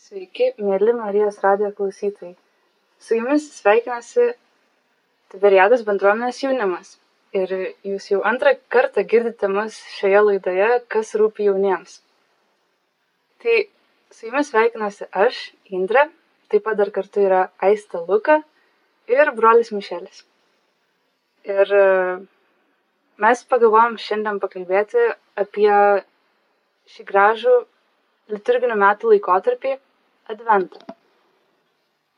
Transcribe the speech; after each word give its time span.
Sveiki, 0.00 0.46
mėly 0.64 0.92
Marijos 0.96 1.36
radijo 1.44 1.68
klausytojai. 1.78 2.32
Su 3.04 3.16
jumis 3.18 3.44
sveikinasi 3.58 4.30
Tiberiados 5.32 5.82
bendruomenės 5.88 6.38
jaunimas. 6.42 6.94
Ir 7.36 7.52
jūs 7.86 8.06
jau 8.10 8.20
antrą 8.30 8.54
kartą 8.74 9.04
girdite 9.10 9.50
mus 9.52 9.76
šioje 9.98 10.22
laidoje, 10.28 10.68
kas 10.94 11.12
rūpi 11.20 11.46
jauniems. 11.46 11.98
Tai 13.44 13.58
su 14.16 14.26
jumis 14.30 14.50
sveikinasi 14.50 15.06
aš, 15.26 15.42
Indra, 15.78 16.06
taip 16.50 16.64
pat 16.70 16.80
dar 16.80 16.90
kartu 16.96 17.26
yra 17.26 17.42
Aista 17.68 18.00
Luka 18.08 18.38
ir 19.18 19.30
brolis 19.36 19.70
Mišelis. 19.76 20.24
Ir 21.58 21.76
e, 21.82 21.84
mes 23.26 23.44
pagalvojom 23.52 24.00
šiandien 24.06 24.40
pakalbėti 24.46 25.06
apie 25.44 25.76
šį 26.96 27.06
gražų 27.12 27.54
liturginių 28.34 28.80
metų 28.86 29.14
laikotarpį- 29.14 29.76
Adventą. 30.30 30.80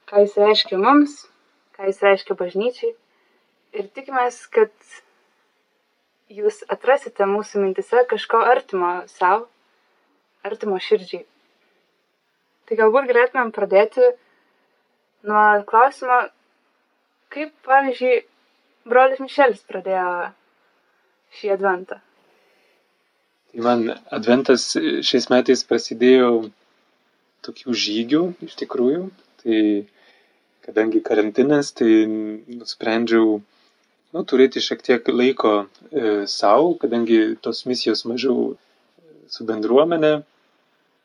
Ką 0.08 0.24
jis 0.24 0.36
reiškia 0.36 0.78
mums, 0.80 1.16
ką 1.76 1.88
jis 1.88 2.02
reiškia 2.04 2.36
bažnyčiai. 2.36 2.92
Ir 3.72 3.88
tikimės, 3.96 4.42
kad 4.52 4.72
jūs 6.32 6.60
atrasite 6.72 7.28
mūsų 7.28 7.62
mintise 7.64 8.04
kažko 8.10 8.42
artimo 8.52 8.92
savo, 9.12 9.46
artimo 10.44 10.76
širdžiai. 10.80 11.24
Tai 12.68 12.78
galbūt 12.78 13.08
galėtumėm 13.10 13.50
pradėti 13.56 14.12
nuo 15.28 15.42
klausimo, 15.68 16.20
kaip, 17.32 17.52
pavyzdžiui, 17.66 18.22
brolis 18.88 19.20
Mišelis 19.22 19.64
pradėjo 19.68 20.08
šį 21.38 21.52
adventą. 21.56 22.00
Tai 23.52 23.64
man 23.66 23.84
adventas 24.16 24.70
šiais 24.76 25.28
metais 25.32 25.64
prasidėjo 25.68 26.28
tokių 27.46 27.74
žygių 27.84 28.22
iš 28.48 28.56
tikrųjų. 28.62 29.06
Tai 29.42 29.60
kadangi 30.62 31.02
karantinas, 31.02 31.72
tai 31.74 31.90
nusprendžiau 32.06 33.40
nu, 34.12 34.24
turėti 34.28 34.62
šiek 34.62 34.82
tiek 34.84 35.08
laiko 35.10 35.54
e, 35.62 36.26
savo, 36.30 36.74
kadangi 36.82 37.34
tos 37.42 37.64
misijos 37.68 38.04
mažiau 38.08 38.52
su 39.32 39.46
bendruomenė. 39.48 40.20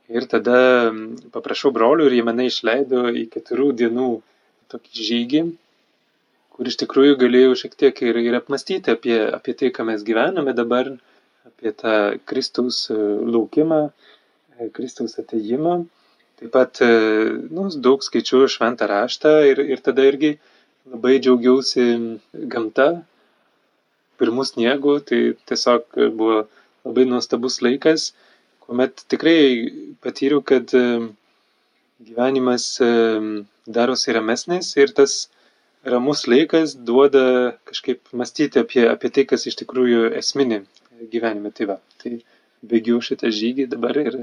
Ir 0.08 0.28
tada 0.32 0.60
paprašau 1.36 1.74
brolių 1.76 2.08
ir 2.08 2.18
jie 2.20 2.24
mane 2.28 2.46
išleido 2.48 3.08
į 3.12 3.26
keturių 3.34 3.72
dienų 3.82 4.12
tokį 4.72 5.08
žygį, 5.10 5.42
kur 6.56 6.70
iš 6.72 6.78
tikrųjų 6.84 7.18
galėjau 7.20 7.58
šiek 7.64 7.76
tiek 7.82 8.00
ir, 8.06 8.20
ir 8.24 8.38
apmastyti 8.40 8.94
apie, 8.94 9.18
apie 9.36 9.56
tai, 9.60 9.72
ką 9.76 9.88
mes 9.90 10.06
gyvename 10.08 10.56
dabar, 10.56 10.94
apie 11.50 11.74
tą 11.76 11.98
Kristaus 12.30 12.86
e, 12.94 12.98
laukimą, 13.36 13.82
e, 14.56 14.70
Kristaus 14.76 15.18
ateimą. 15.24 15.82
Taip 16.38 16.54
pat 16.54 16.82
e, 16.86 16.90
nu, 17.50 17.68
daug 17.88 18.04
skaičiu 18.06 18.46
šventą 18.54 18.88
raštą 18.92 19.34
ir, 19.52 19.62
ir 19.74 19.84
tada 19.86 20.06
irgi 20.06 20.36
labai 20.88 21.18
džiaugiausi 21.20 21.88
gamta, 22.54 22.88
pirmų 24.22 24.46
sniegų, 24.50 25.00
tai 25.08 25.22
tiesiog 25.50 25.98
buvo 26.18 26.44
labai 26.88 27.08
nuostabus 27.10 27.60
laikas, 27.66 28.12
kuomet 28.66 29.04
tikrai 29.12 29.40
patyriau, 30.04 30.44
kad 30.46 30.72
gyvenimas 32.08 32.70
darosi 33.68 34.16
ramesnis 34.16 34.72
ir 34.78 34.94
tas 34.96 35.28
ramus 35.84 36.26
laikas 36.28 36.76
duoda 36.76 37.58
kažkaip 37.68 38.02
mąstyti 38.14 38.60
apie, 38.64 38.84
apie 38.90 39.12
tai, 39.14 39.26
kas 39.30 39.48
iš 39.50 39.58
tikrųjų 39.62 40.12
esminė 40.22 40.64
gyvenime. 41.14 41.52
Tai 41.56 41.70
va, 41.72 41.78
tai 42.02 42.18
bėgiau 42.68 43.02
šitą 43.04 43.32
žygį 43.34 43.68
dabar 43.74 44.00
ir, 44.02 44.20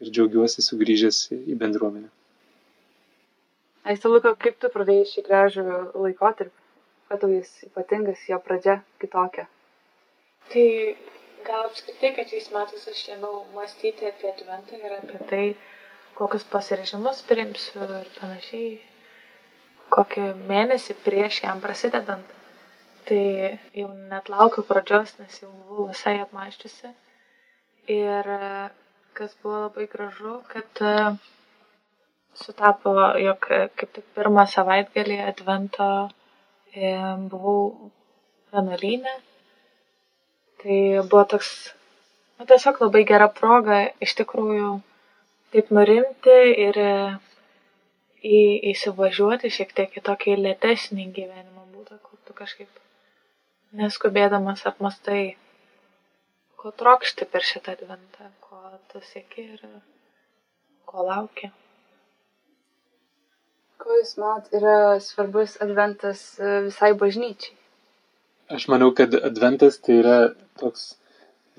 ir 0.00 0.10
džiaugiuosi 0.14 0.64
sugrįžęs 0.64 1.20
į 1.36 1.56
bendruomenę. 1.60 2.08
Aiste 3.90 4.10
Luka, 4.12 4.34
kaip 4.44 4.58
tu 4.60 4.68
pradėjai 4.72 5.06
šį 5.12 5.22
gražų 5.28 5.64
laikotarpį? 6.04 6.56
Kuo 7.10 7.16
tau 7.22 7.30
jis 7.32 7.48
ypatingas, 7.66 8.20
jo 8.30 8.38
pradžia 8.44 8.76
kitokia? 9.02 9.46
Tai 10.52 10.66
gal 11.46 11.68
apskritai, 11.68 12.12
kad 12.16 12.30
šiais 12.30 12.50
metais 12.54 12.84
aš 12.92 13.00
ėmiau 13.16 13.40
mąstyti 13.54 14.06
apie 14.10 14.28
adventą 14.30 14.78
ir 14.78 14.94
apie 14.98 15.20
tai, 15.32 15.44
kokius 16.18 16.44
pasirežimus 16.52 17.24
priimsiu 17.26 17.82
ir 17.86 18.12
panašiai, 18.18 18.70
kokį 19.96 20.28
mėnesį 20.50 20.96
prieš 21.06 21.40
jam 21.46 21.64
prasidedant. 21.64 22.36
Tai 23.08 23.24
jau 23.80 23.88
net 24.12 24.28
laukiu 24.30 24.62
pradžios, 24.68 25.16
nes 25.18 25.40
jau 25.42 25.50
buvau 25.50 25.88
visai 25.90 26.18
apmaščiusi. 26.22 26.92
Ir 27.90 28.28
kas 29.16 29.34
buvo 29.42 29.64
labai 29.66 29.86
gražu, 29.92 30.40
kad 30.52 30.82
sutapo, 32.34 32.94
jog 33.20 33.48
kaip 33.48 33.90
tik 33.96 34.06
pirmą 34.16 34.46
savaitgalį 34.50 35.18
advento 35.30 35.88
buvau 37.32 37.90
vienuolynė. 38.52 39.16
Tai 40.60 40.78
buvo 41.08 41.24
toks, 41.34 41.50
nu, 42.38 42.46
tiesiog 42.50 42.82
labai 42.84 43.02
gera 43.08 43.28
proga 43.32 43.80
iš 44.04 44.14
tikrųjų 44.20 44.70
taip 45.54 45.70
nurimti 45.74 46.36
ir 46.66 46.78
į, 48.20 48.40
įsivažiuoti 48.74 49.50
šiek 49.50 49.72
tiek 49.76 49.96
į 49.96 50.04
tokį 50.10 50.36
lėtesnį 50.44 51.08
gyvenimo 51.16 51.64
būdą, 51.72 51.96
kur 52.04 52.20
tu 52.26 52.36
kažkaip 52.36 52.68
neskubėdamas 53.80 54.66
apmastai, 54.68 55.36
ko 56.60 56.70
trokšti 56.76 57.24
per 57.32 57.44
šitą 57.46 57.72
adventą, 57.78 58.28
ko 58.44 58.60
tu 58.92 59.00
sieki 59.12 59.46
ir 59.54 59.62
ko 60.90 61.06
lauki. 61.06 61.48
Kuo 63.80 63.96
jūs 63.96 64.12
manot 64.20 64.50
yra 64.58 64.76
svarbus 65.00 65.56
adventas 65.64 66.24
visai 66.66 66.90
bažnyčiai? 67.02 67.56
Aš 68.52 68.66
manau, 68.68 68.90
kad 68.98 69.14
adventas 69.14 69.78
tai 69.80 70.00
yra 70.02 70.18
toks 70.60 70.82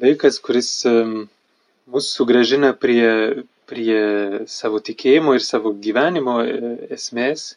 laikas, 0.03 0.37
kuris 0.45 0.69
mus 0.85 2.11
sugražina 2.17 2.73
prie, 2.77 3.09
prie 3.71 4.01
savo 4.57 4.83
tikėjimo 4.85 5.33
ir 5.37 5.45
savo 5.47 5.73
gyvenimo 5.87 6.37
esmės, 6.97 7.47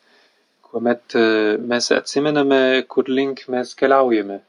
kuomet 0.71 1.19
mes 1.75 1.91
atsimename, 1.99 2.63
kur 2.89 3.11
link 3.21 3.45
mes 3.53 3.77
keliaujame. 3.83 4.41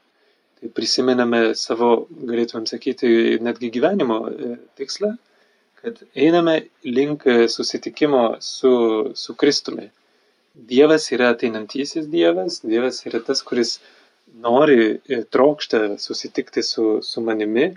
Tai 0.60 0.72
prisimename 0.78 1.42
savo, 1.60 2.08
galėtumėm 2.30 2.66
sakyti, 2.70 3.10
netgi 3.44 3.70
gyvenimo 3.76 4.22
tikslą, 4.80 5.12
kad 5.82 6.00
einame 6.16 6.56
link 6.88 7.28
susitikimo 7.52 8.38
su, 8.42 8.72
su 9.14 9.36
Kristumi. 9.36 9.90
Dievas 10.56 11.10
yra 11.12 11.34
ateinantysis 11.34 12.08
Dievas, 12.08 12.62
Dievas 12.64 13.02
yra 13.06 13.20
tas, 13.28 13.44
kuris 13.44 13.76
nori 14.46 14.78
ir 15.12 15.26
trokšta 15.36 15.98
susitikti 16.00 16.64
su, 16.64 17.00
su 17.04 17.22
manimi. 17.22 17.68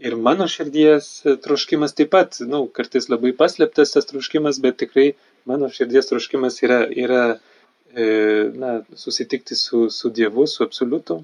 Ir 0.00 0.16
mano 0.16 0.46
širdies 0.48 1.08
troškimas 1.44 1.96
taip 1.96 2.12
pat, 2.14 2.38
na, 2.40 2.46
nu, 2.52 2.60
kartais 2.76 3.10
labai 3.12 3.32
paslėptas 3.36 3.92
tas 3.96 4.08
troškimas, 4.08 4.60
bet 4.64 4.78
tikrai 4.80 5.10
mano 5.48 5.68
širdies 5.72 6.08
troškimas 6.08 6.56
yra, 6.64 6.80
yra 7.04 7.24
e, 7.34 8.06
na, 8.62 8.78
susitikti 8.96 9.56
su, 9.56 9.88
su 9.92 10.12
Dievu, 10.16 10.46
su 10.48 10.64
absoliutu. 10.64 11.20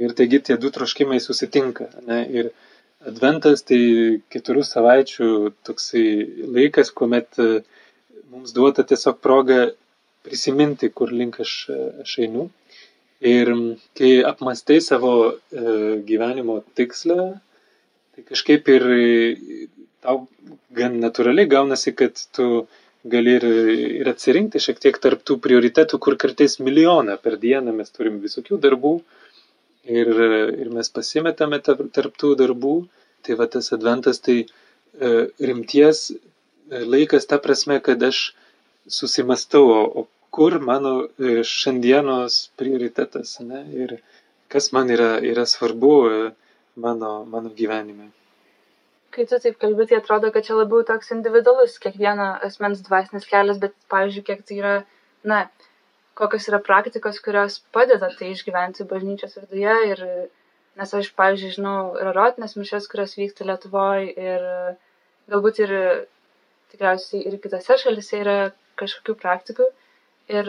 Ir 0.00 0.14
taigi 0.16 0.40
tie 0.40 0.56
du 0.56 0.70
troškimai 0.72 1.20
susitinka. 1.20 1.88
Ne? 2.08 2.22
Ir 2.32 2.50
adventas 3.08 3.64
tai 3.68 3.82
keturių 4.32 4.64
savaičių 4.64 5.28
toksai 5.66 6.06
laikas, 6.56 6.92
kuomet 6.96 7.38
mums 8.32 8.54
duota 8.56 8.86
tiesiog 8.88 9.20
proga 9.20 9.66
prisiminti, 10.24 10.88
kur 10.88 11.12
link 11.12 11.40
aš, 11.44 11.54
aš 12.04 12.18
einu. 12.24 12.48
Ir 13.22 13.52
kai 13.98 14.12
apmastai 14.26 14.80
savo 14.82 15.12
e, 15.30 15.34
gyvenimo 16.08 16.56
tikslą, 16.78 17.26
tai 18.14 18.24
kažkaip 18.26 18.70
ir 18.72 18.86
tau 20.02 20.24
gan 20.74 20.96
natūraliai 21.02 21.50
gaunasi, 21.50 21.94
kad 21.94 22.18
tu 22.34 22.66
gali 23.12 23.36
ir, 23.38 23.46
ir 24.02 24.10
atsirinkti 24.10 24.62
šiek 24.62 24.80
tiek 24.82 24.98
tarptų 25.04 25.38
prioritetų, 25.42 25.98
kur 26.02 26.18
kartais 26.18 26.58
milijoną 26.62 27.16
per 27.22 27.38
dieną 27.42 27.74
mes 27.78 27.94
turim 27.94 28.18
visokių 28.22 28.58
darbų 28.62 28.96
ir, 29.84 30.10
ir 30.62 30.72
mes 30.74 30.90
pasimetame 30.92 31.60
tarptų 31.66 32.34
darbų. 32.40 32.76
Tai 33.22 33.36
va 33.38 33.46
tas 33.46 33.70
adventas 33.74 34.18
tai 34.18 34.40
e, 34.42 35.10
rimties 35.38 36.08
laikas 36.72 37.28
ta 37.30 37.38
prasme, 37.38 37.78
kad 37.80 38.02
aš 38.02 38.32
susimastau, 38.90 39.68
o 39.70 40.06
kur 40.30 40.58
mano 40.60 40.94
e, 41.18 41.42
šiandienos 41.44 42.38
prioritetas 42.58 43.36
ne, 43.44 43.62
ir 43.84 43.98
kas 44.52 44.72
man 44.72 44.90
yra, 44.90 45.18
yra 45.20 45.44
svarbu 45.46 45.92
e, 46.08 46.18
mano, 46.76 47.12
mano 47.28 47.52
gyvenime. 47.58 48.10
Kai 49.12 49.26
tu 49.28 49.36
taip 49.44 49.58
kalbėt, 49.60 49.90
tai 49.90 49.98
atrodo, 50.00 50.30
kad 50.32 50.46
čia 50.46 50.56
labiau 50.56 50.86
toks 50.88 51.12
individualus 51.12 51.76
kiekvieno 51.82 52.30
asmens 52.48 52.80
dvasinis 52.86 53.28
kelias, 53.28 53.60
bet, 53.60 53.76
pavyzdžiui, 53.92 54.24
kiek 54.30 54.40
tai 54.48 54.56
yra, 54.62 54.72
na, 55.28 55.42
kokios 56.18 56.48
yra 56.50 56.60
praktikos, 56.62 57.20
kurios 57.24 57.58
padeda 57.74 58.10
tai 58.18 58.32
išgyventi 58.32 58.86
bažnyčios 58.88 59.38
viduje 59.40 59.76
ir, 59.92 60.02
nes 60.80 60.94
aš, 60.98 61.10
pavyzdžiui, 61.18 61.54
žinau, 61.56 61.76
yra 62.00 62.12
rotinės 62.16 62.56
mišės, 62.58 62.88
kurios 62.92 63.16
vyksta 63.18 63.46
Lietuvoje 63.48 64.12
ir 64.12 64.46
galbūt 65.32 65.62
ir 65.64 65.74
tikriausiai 66.72 67.24
ir 67.28 67.40
kitose 67.40 67.78
šalise 67.80 68.20
yra 68.20 68.36
kažkokių 68.80 69.16
praktikų. 69.24 69.68
Ir, 70.32 70.48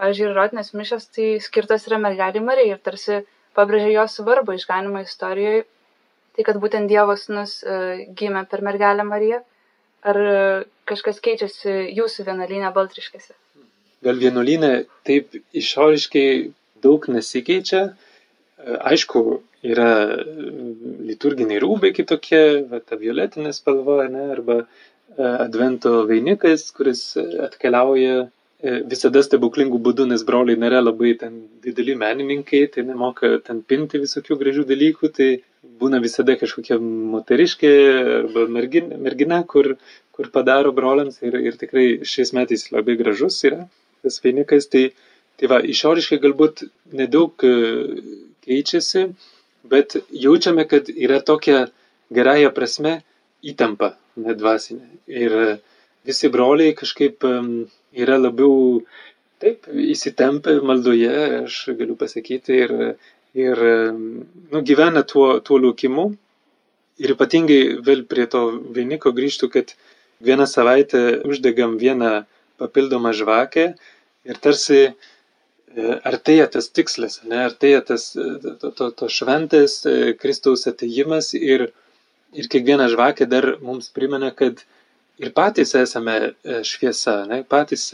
pavyzdžiui, 0.00 0.28
erotinės 0.32 0.74
mišos 0.76 1.08
tai 1.16 1.30
skirtas 1.44 1.86
yra 1.88 2.00
mergelį 2.02 2.44
Marijai 2.44 2.76
ir 2.76 2.84
tarsi 2.84 3.22
pabrėžia 3.56 3.94
jos 3.94 4.18
svarbą 4.20 4.56
išganimo 4.58 5.00
istorijoje. 5.04 5.64
Tai 6.36 6.44
kad 6.44 6.60
būtent 6.60 6.90
Dievo 6.92 7.16
sūnus 7.16 7.62
gimė 8.18 8.44
per 8.50 8.60
mergelę 8.66 9.06
Mariją. 9.08 9.40
Ar 10.06 10.20
kažkas 10.86 11.24
keičiasi 11.24 11.78
jūsų 11.96 12.28
vienuolynė 12.28 12.68
Baltriškėse? 12.76 13.32
Gal 14.04 14.18
vienuolynė 14.20 14.72
taip 15.08 15.38
išoriškai 15.56 16.28
daug 16.84 17.06
nesikeičia. 17.08 17.82
Aišku, 18.90 19.22
yra 19.64 19.90
liturginiai 21.08 21.62
rūbai 21.62 21.92
kitokie, 21.96 22.42
va, 22.70 22.80
ta 22.80 22.98
violetinė 23.00 23.52
spalva, 23.56 24.04
ne, 24.12 24.24
arba 24.36 24.58
advento 25.16 26.02
vainikas, 26.08 26.68
kuris 26.76 27.02
atkeliauja 27.16 28.26
visada 28.90 29.22
stebuklingų 29.22 29.78
būdų, 29.84 30.06
nes 30.10 30.24
broliai 30.26 30.58
nėra 30.60 30.80
labai 30.82 31.12
ten 31.20 31.42
dideli 31.64 31.94
menininkai, 31.98 32.64
tai 32.72 32.84
nemoka 32.88 33.36
ten 33.44 33.60
pinti 33.62 34.00
visokių 34.02 34.38
gražių 34.42 34.64
dalykų, 34.68 35.10
tai 35.16 35.28
būna 35.80 36.00
visada 36.02 36.36
kažkokia 36.40 36.78
moteriškė 36.80 37.72
arba 38.20 38.46
mergina, 38.48 38.96
mergina 38.96 39.42
kur, 39.44 39.74
kur 40.16 40.30
padaro 40.32 40.72
broliams 40.72 41.20
ir, 41.22 41.36
ir 41.36 41.58
tikrai 41.60 41.86
šiais 42.04 42.32
metais 42.36 42.70
labai 42.72 42.96
gražus 42.96 43.42
yra 43.44 43.66
tas 44.06 44.22
vainikas. 44.24 44.70
Tai, 44.72 44.86
tai 45.36 45.50
va, 45.52 45.60
išoriškai 45.74 46.20
galbūt 46.22 46.64
nedaug 46.96 47.34
keičiasi, 48.46 49.08
bet 49.66 49.98
jaučiame, 50.24 50.64
kad 50.70 50.88
yra 50.94 51.20
tokia 51.26 51.66
gerąją 52.14 52.52
prasme 52.54 53.00
įtampa 53.46 53.94
nedvasinė. 54.16 54.86
Ir 55.10 55.34
visi 56.06 56.30
broliai 56.32 56.74
kažkaip 56.78 57.26
yra 57.96 58.18
labiau 58.20 58.80
taip 59.42 59.66
įsitempę 59.68 60.56
maldoje, 60.64 61.16
aš 61.44 61.58
galiu 61.78 61.96
pasakyti, 61.98 62.60
ir, 62.64 62.72
ir 63.36 63.64
nu, 64.52 64.62
gyvena 64.62 65.02
tuo, 65.04 65.40
tuo 65.44 65.60
laukimu. 65.60 66.08
Ir 67.02 67.12
ypatingai 67.12 67.76
vėl 67.84 68.06
prie 68.08 68.24
to 68.32 68.46
vainiko 68.72 69.12
grįžtų, 69.12 69.50
kad 69.52 69.74
vieną 70.24 70.46
savaitę 70.48 71.02
uždegam 71.28 71.76
vieną 71.76 72.24
papildomą 72.56 73.12
žvakę 73.12 73.74
ir 74.26 74.40
tarsi 74.42 74.80
artėja 76.08 76.46
tas 76.52 76.70
tikslas, 76.72 77.20
ne, 77.28 77.42
artėja 77.50 77.82
tas 77.90 78.08
to, 78.14 78.70
to, 78.78 78.90
to 79.00 79.08
šventės 79.12 79.82
Kristaus 80.20 80.64
ateimas 80.70 81.34
ir, 81.36 81.66
ir 82.32 82.48
kiekviena 82.52 82.88
žvakė 82.92 83.28
dar 83.28 83.50
mums 83.60 83.90
primena, 83.92 84.30
kad 84.32 84.62
ir 85.20 85.32
patys 85.36 85.74
esame 85.76 86.32
šviesa, 86.64 87.18
ne, 87.28 87.42
patys 87.44 87.90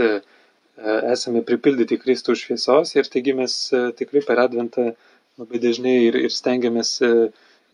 esame 0.82 1.42
pripildyti 1.46 1.98
Kristaus 2.00 2.44
šviesos 2.44 2.94
ir 2.96 3.10
taigi 3.10 3.34
mes 3.36 3.56
tikrai 3.98 4.22
per 4.26 4.40
adventą 4.46 4.92
labai 5.40 5.60
dažnai 5.62 5.96
ir, 6.06 6.18
ir 6.26 6.32
stengiamės 6.32 7.00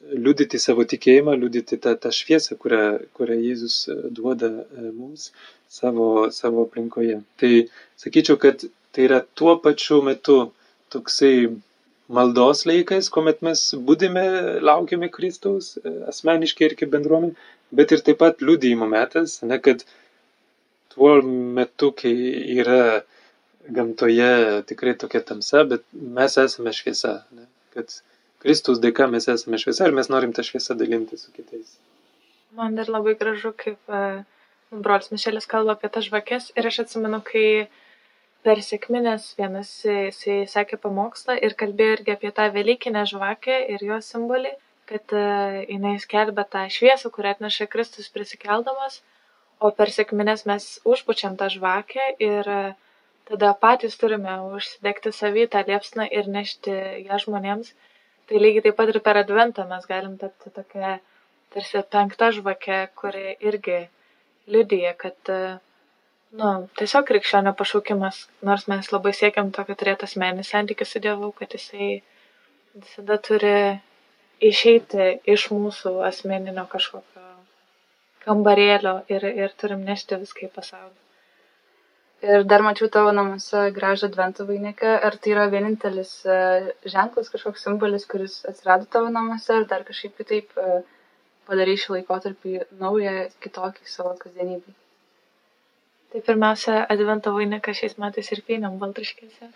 liudyti 0.06 0.58
savo 0.62 0.84
tikėjimą, 0.88 1.34
liudyti 1.38 1.78
tą, 1.82 1.94
tą 2.00 2.12
šviesą, 2.14 2.56
kurią, 2.62 2.82
kurią 3.18 3.38
Jėzus 3.42 3.78
duoda 4.14 4.50
mums 4.94 5.30
savo, 5.68 6.28
savo 6.34 6.66
aplinkoje. 6.68 7.20
Tai 7.40 7.52
sakyčiau, 8.00 8.38
kad 8.40 8.64
tai 8.94 9.08
yra 9.08 9.20
tuo 9.38 9.58
pačiu 9.62 10.00
metu 10.06 10.38
toksai 10.94 11.50
maldos 12.08 12.64
laikas, 12.68 13.10
kuomet 13.12 13.42
mes 13.44 13.62
būdime, 13.88 14.24
laukiame 14.64 15.10
Kristaus 15.12 15.74
asmeniškai 15.84 16.70
ir 16.70 16.76
kaip 16.80 16.92
bendruomenė, 16.94 17.36
bet 17.78 17.92
ir 17.92 18.04
taip 18.04 18.20
pat 18.22 18.40
liūdėjimo 18.44 18.88
metas, 18.88 19.38
ne, 19.44 19.58
kad 19.60 19.84
tuo 20.94 21.18
metu, 21.58 21.92
kai 21.92 22.14
yra 22.56 23.02
gamtoje 23.68 24.62
tikrai 24.70 24.96
tokia 24.96 25.20
tamsa, 25.20 25.66
bet 25.68 25.84
mes 25.92 26.38
esame 26.40 26.72
šviesa, 26.72 27.18
ne, 27.36 27.44
kad 27.76 27.92
Kristaus 28.42 28.78
dėka 28.82 29.08
mes 29.10 29.26
esame 29.32 29.58
šviesa 29.58 29.88
ir 29.88 29.94
mes 29.98 30.10
norim 30.12 30.32
tą 30.34 30.44
šviesą 30.46 30.76
dalinti 30.78 31.18
su 31.18 31.32
kitais. 31.34 31.72
Man 32.58 32.78
dar 32.78 32.90
labai 32.94 33.16
gražu, 33.18 33.50
kaip 33.62 33.90
uh, 33.90 34.22
brolis 34.70 35.10
Mišelis 35.14 35.48
kalba 35.50 35.74
apie 35.74 35.90
tas 35.96 36.06
žvakes 36.06 36.52
ir 36.54 36.68
aš 36.70 36.84
atsimenu, 36.84 37.18
kai 37.26 37.66
per 38.46 38.62
sėkminės 38.64 39.32
vienas 39.40 39.72
jisai 39.84 40.38
sakė 40.54 40.78
pamokslą 40.84 41.36
ir 41.42 41.58
kalbėjo 41.58 41.98
irgi 41.98 42.14
apie 42.14 42.32
tą 42.38 42.46
Velykinę 42.54 43.04
žvakę 43.10 43.58
ir 43.74 43.84
jos 43.90 44.10
simbolį, 44.14 44.54
kad 44.88 45.18
uh, 45.18 45.58
jinai 45.66 45.96
skelbia 46.04 46.46
tą 46.54 46.64
šviesą, 46.78 47.10
kurią 47.14 47.34
atneša 47.36 47.66
Kristus 47.74 48.08
prisikeldamas, 48.14 49.02
o 49.58 49.74
per 49.74 49.90
sėkminės 49.90 50.46
mes 50.46 50.70
užpučiam 50.86 51.34
tą 51.40 51.50
žvakę 51.58 52.12
ir 52.22 52.54
uh, 52.54 52.76
tada 53.28 53.52
patys 53.66 53.98
turime 54.00 54.38
užsidegti 54.54 55.12
savį 55.12 55.50
tą 55.52 55.66
liepsną 55.68 56.06
ir 56.20 56.30
nešti 56.38 56.74
ją 57.10 57.18
žmonėms 57.26 57.74
tai 58.28 58.42
lygiai 58.42 58.66
taip 58.66 58.76
pat 58.78 58.92
ir 58.92 59.00
per 59.04 59.20
adventą 59.20 59.64
mes 59.70 59.86
galim 59.88 60.18
tapti 60.20 60.52
tokia 60.54 60.98
tarsi 61.54 61.82
penkta 61.94 62.30
žvakė, 62.36 62.78
kuri 63.00 63.34
irgi 63.50 63.78
liudyja, 64.52 64.92
kad, 65.00 65.32
nu, 66.40 66.50
tiesiog 66.80 67.08
krikščionio 67.08 67.54
pašaukimas, 67.56 68.20
nors 68.48 68.68
mes 68.72 68.92
labai 68.92 69.14
siekiam 69.16 69.52
tokio 69.56 69.76
turėti 69.80 70.08
asmenį 70.08 70.44
santykių 70.44 70.88
su 70.88 71.02
Dievu, 71.04 71.32
kad 71.40 71.56
jisai 71.56 71.90
visada 72.76 73.18
turi 73.28 73.56
išeiti 74.44 75.10
iš 75.34 75.48
mūsų 75.54 75.98
asmeninio 76.08 76.68
kažkokio 76.70 77.26
kambarėlio 78.24 78.98
ir, 79.14 79.24
ir 79.24 79.54
turim 79.60 79.84
nešti 79.88 80.20
viską 80.20 80.48
į 80.48 80.54
pasaulį. 80.54 80.96
Ir 82.18 82.42
dar 82.50 82.64
mačiau 82.66 82.88
tavo 82.90 83.12
namuose 83.14 83.68
gražų 83.74 84.08
advento 84.08 84.46
vainiką. 84.48 84.96
Ar 85.06 85.16
tai 85.22 85.36
yra 85.36 85.44
vienintelis 85.52 86.16
ženklas, 86.94 87.30
kažkoks 87.30 87.62
simbolis, 87.62 88.08
kuris 88.10 88.40
atsirado 88.50 88.88
tavo 88.90 89.12
namuose, 89.14 89.52
ar 89.54 89.68
dar 89.70 89.84
kažkaip 89.86 90.16
kitaip 90.18 90.50
padarai 91.46 91.76
šį 91.78 91.94
laikotarpį 91.98 92.56
naują, 92.82 93.14
kitokį 93.44 93.86
savo 93.86 94.16
kasdienybį? 94.24 94.74
Tai 96.08 96.24
pirmiausia, 96.26 96.82
advento 96.90 97.30
vainiką 97.36 97.76
šiais 97.76 97.98
metais 98.02 98.32
ir 98.34 98.42
pynėm 98.50 98.78
Baltriškėse. 98.82 99.52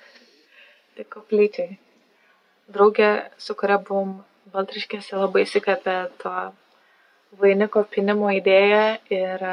Tai 0.96 1.06
koplyčiai. 1.16 1.78
Draugė, 2.70 3.12
su 3.42 3.58
kuria 3.58 3.78
buvom 3.82 4.18
Baltriškėse, 4.54 5.16
labai 5.18 5.46
įsikvėpė 5.48 5.96
to 6.22 6.34
vainiko 7.40 7.82
pinimo 7.90 8.30
idėją 8.38 8.84
ir 9.18 9.46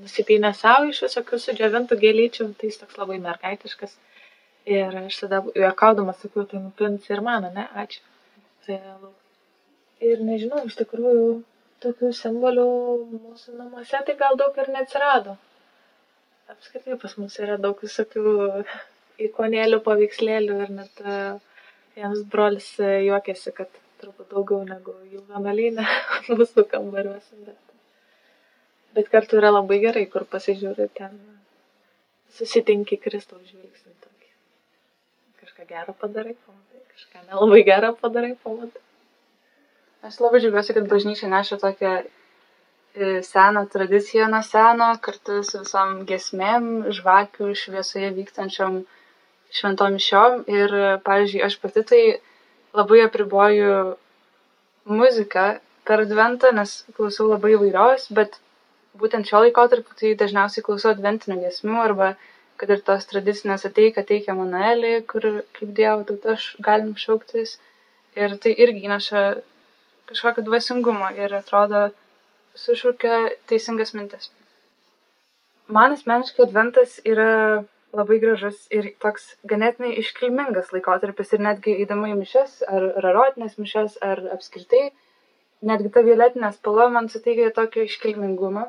nusipynė 0.00 0.52
savo 0.56 0.88
iš 0.90 1.02
visokių 1.06 1.38
sudžiovintų 1.44 1.98
gėlyčių, 2.04 2.48
tai 2.58 2.70
jis 2.70 2.80
toks 2.80 2.98
labai 3.00 3.18
mergaitiškas. 3.22 3.96
Ir 4.72 4.94
aš 5.04 5.18
tada 5.24 5.42
juokaudamas 5.58 6.20
sakiau, 6.22 6.46
tai 6.48 6.60
nupins 6.62 7.08
ir 7.10 7.22
mano, 7.26 7.50
ne, 7.54 7.66
ačiū. 7.82 8.02
Tai, 8.66 8.78
ir 10.10 10.22
nežinau, 10.22 10.62
iš 10.68 10.76
tikrųjų, 10.78 11.24
tokių 11.82 12.12
simbolių 12.14 12.66
mūsų 13.12 13.56
namuose 13.58 14.02
tai 14.06 14.14
gal 14.20 14.38
daug 14.38 14.58
ir 14.62 14.70
neatsirado. 14.76 15.36
Apskritai 16.52 16.98
pas 17.02 17.16
mus 17.18 17.38
yra 17.42 17.58
daug 17.58 17.80
visokių 17.82 18.24
ikonėlių, 19.26 19.80
paveikslėlių 19.86 20.60
ir 20.66 20.72
net 20.78 21.02
vienas 21.96 22.22
brolis 22.34 22.68
juokėsi, 22.78 23.54
kad 23.56 23.82
turbūt 24.02 24.30
daugiau 24.34 24.62
negu 24.68 24.94
jų 25.10 25.24
vienuolynė 25.30 25.86
mūsų 26.38 26.66
kambariuose. 26.70 27.34
Bet 27.46 27.71
bet 28.96 29.10
kartu 29.12 29.38
yra 29.40 29.52
labai 29.52 29.80
gerai, 29.82 30.06
kur 30.12 30.24
pasižiūri 30.28 30.88
ten, 30.98 31.18
susitinki 32.36 32.98
Kristaus 33.00 33.44
žvilgsnį 33.50 33.92
tokį. 34.04 34.32
Kažką 35.42 35.68
gerą 35.68 35.94
padarai, 36.00 36.34
pamatai, 36.46 36.82
kažką 36.94 37.26
nelabai 37.28 37.62
gerą 37.68 37.92
padarai, 38.00 38.34
pamatai. 38.44 38.82
Aš 40.02 40.18
labai 40.24 40.42
džiaugiuosi, 40.42 40.74
kad 40.74 40.90
bažnyčia 40.90 41.30
neša 41.30 41.60
tokią 41.62 41.94
seną 43.22 43.66
tradiciją 43.72 44.28
nuo 44.28 44.42
seno, 44.42 44.88
kartu 45.00 45.40
su 45.48 45.62
visom 45.62 46.02
gesmėm, 46.08 46.66
žvakių 46.92 47.52
šviesoje 47.56 48.10
vykstančiom 48.18 48.82
šventom 49.52 49.98
šiom. 50.06 50.42
Ir, 50.50 50.74
pavyzdžiui, 51.06 51.44
aš 51.46 51.56
pati 51.62 51.84
tai 51.88 52.02
labai 52.76 53.04
apriboju 53.06 53.96
muziką 54.84 55.46
per 55.88 56.04
adventą, 56.04 56.52
nes 56.52 56.74
klausau 56.96 57.28
labai 57.30 57.54
įvairios, 57.56 58.10
bet 58.18 58.38
būtent 59.00 59.28
šiuo 59.28 59.46
laikotarpiu 59.46 59.96
tai 59.98 60.12
dažniausiai 60.20 60.64
klausau 60.66 60.92
adventinių 60.92 61.40
giesmių 61.46 61.80
arba 61.86 62.12
kad 62.60 62.70
ir 62.70 62.82
tos 62.86 63.08
tradicinės 63.10 63.64
ateik, 63.66 63.96
ateik 63.98 64.28
Emanuelį, 64.30 64.92
kur 65.10 65.24
kaip 65.56 65.72
Dievo 65.78 66.04
tauta 66.08 66.36
galim 66.66 66.92
šauktis. 67.04 67.56
Ir 68.14 68.36
tai 68.44 68.52
irgi 68.64 68.84
įneša 68.86 69.22
kažkokio 70.10 70.44
dvasingumo 70.46 71.08
ir 71.16 71.32
atrodo 71.34 71.86
sušaukia 72.64 73.18
teisingas 73.50 73.94
mintis. 73.96 74.28
Man 75.72 75.96
asmeniškai 75.96 76.44
adventas 76.44 76.98
yra 77.08 77.64
labai 77.96 78.18
gražus 78.20 78.66
ir 78.76 78.90
toks 79.04 79.24
ganėtinai 79.48 79.94
iškilmingas 80.02 80.70
laikotarpis 80.76 81.32
ir 81.32 81.42
netgi 81.46 81.74
įdomu 81.84 82.12
į 82.12 82.18
mišes, 82.20 82.60
ar 82.68 82.86
rarotinės 83.04 83.58
mišes, 83.60 83.96
ar 84.04 84.20
apskritai, 84.36 84.84
netgi 85.72 85.92
ta 85.96 86.04
violetinė 86.04 86.52
spalva 86.54 86.88
man 86.92 87.10
suteikia 87.12 87.50
tokio 87.56 87.88
iškilmingumo 87.88 88.68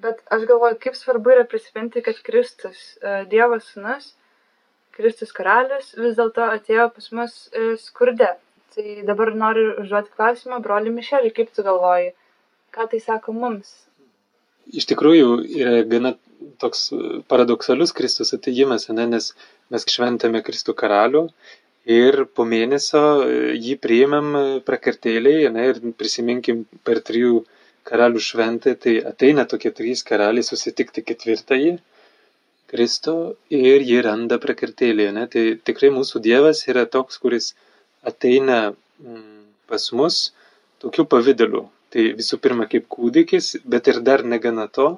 Bet 0.00 0.22
aš 0.32 0.46
galvoju, 0.48 0.78
kaip 0.80 0.96
svarbu 0.96 1.34
yra 1.34 1.44
prisiminti, 1.48 2.02
kad 2.04 2.20
Kristus, 2.24 2.80
e, 3.02 3.24
Dievo 3.30 3.58
sūnus, 3.60 4.14
Kristus 4.96 5.34
karalius, 5.36 5.92
vis 5.98 6.16
dėlto 6.18 6.46
atėjo 6.54 6.86
pas 6.94 7.10
mus 7.16 7.36
e, 7.52 7.74
skurde. 7.80 8.30
Tai 8.74 8.86
dabar 9.08 9.32
noriu 9.34 9.74
užduoti 9.82 10.14
klausimą, 10.16 10.60
broli 10.64 10.92
Mišelį, 10.94 11.32
kaip 11.36 11.50
tu 11.54 11.64
galvoji, 11.66 12.12
ką 12.76 12.86
tai 12.92 13.00
sako 13.02 13.34
mums? 13.36 13.72
Iš 14.70 14.86
tikrųjų, 14.92 15.30
yra 15.58 15.80
gana 15.90 16.14
toks 16.62 16.88
paradoksalus 17.28 17.92
Kristus 17.96 18.32
ateimas, 18.36 18.86
ne, 18.94 19.08
nes 19.10 19.32
mes 19.72 19.88
šventame 19.90 20.40
Kristų 20.46 20.76
karalių 20.78 21.26
ir 21.90 22.24
po 22.36 22.46
mėnesio 22.48 23.04
e, 23.24 23.38
jį 23.58 23.76
priimam 23.82 24.32
prakartėliai 24.66 25.50
ne, 25.52 25.70
ir 25.72 25.80
prisiminkim 25.98 26.64
per 26.86 27.02
trijų 27.04 27.42
karalių 27.90 28.22
šventę, 28.26 28.74
tai 28.82 28.96
ateina 29.12 29.46
tokie 29.50 29.72
trys 29.76 30.04
karaliai 30.06 30.46
susitikti 30.46 31.04
ketvirtąjį 31.10 31.74
Kristų 32.70 33.14
ir 33.58 33.82
jį 33.86 33.98
randa 34.06 34.38
prakartėlėje. 34.42 35.12
Ne? 35.16 35.26
Tai 35.32 35.44
tikrai 35.68 35.90
mūsų 35.94 36.22
Dievas 36.26 36.62
yra 36.70 36.86
toks, 36.86 37.18
kuris 37.22 37.52
ateina 38.06 38.60
mm, 38.70 39.40
pas 39.70 39.88
mus 39.98 40.20
tokiu 40.82 41.06
pavydalu. 41.14 41.64
Tai 41.90 42.04
visų 42.20 42.38
pirma 42.44 42.68
kaip 42.70 42.86
kūdikis, 42.94 43.56
bet 43.66 43.90
ir 43.90 43.98
dar 44.06 44.22
negana 44.22 44.68
to, 44.70 44.92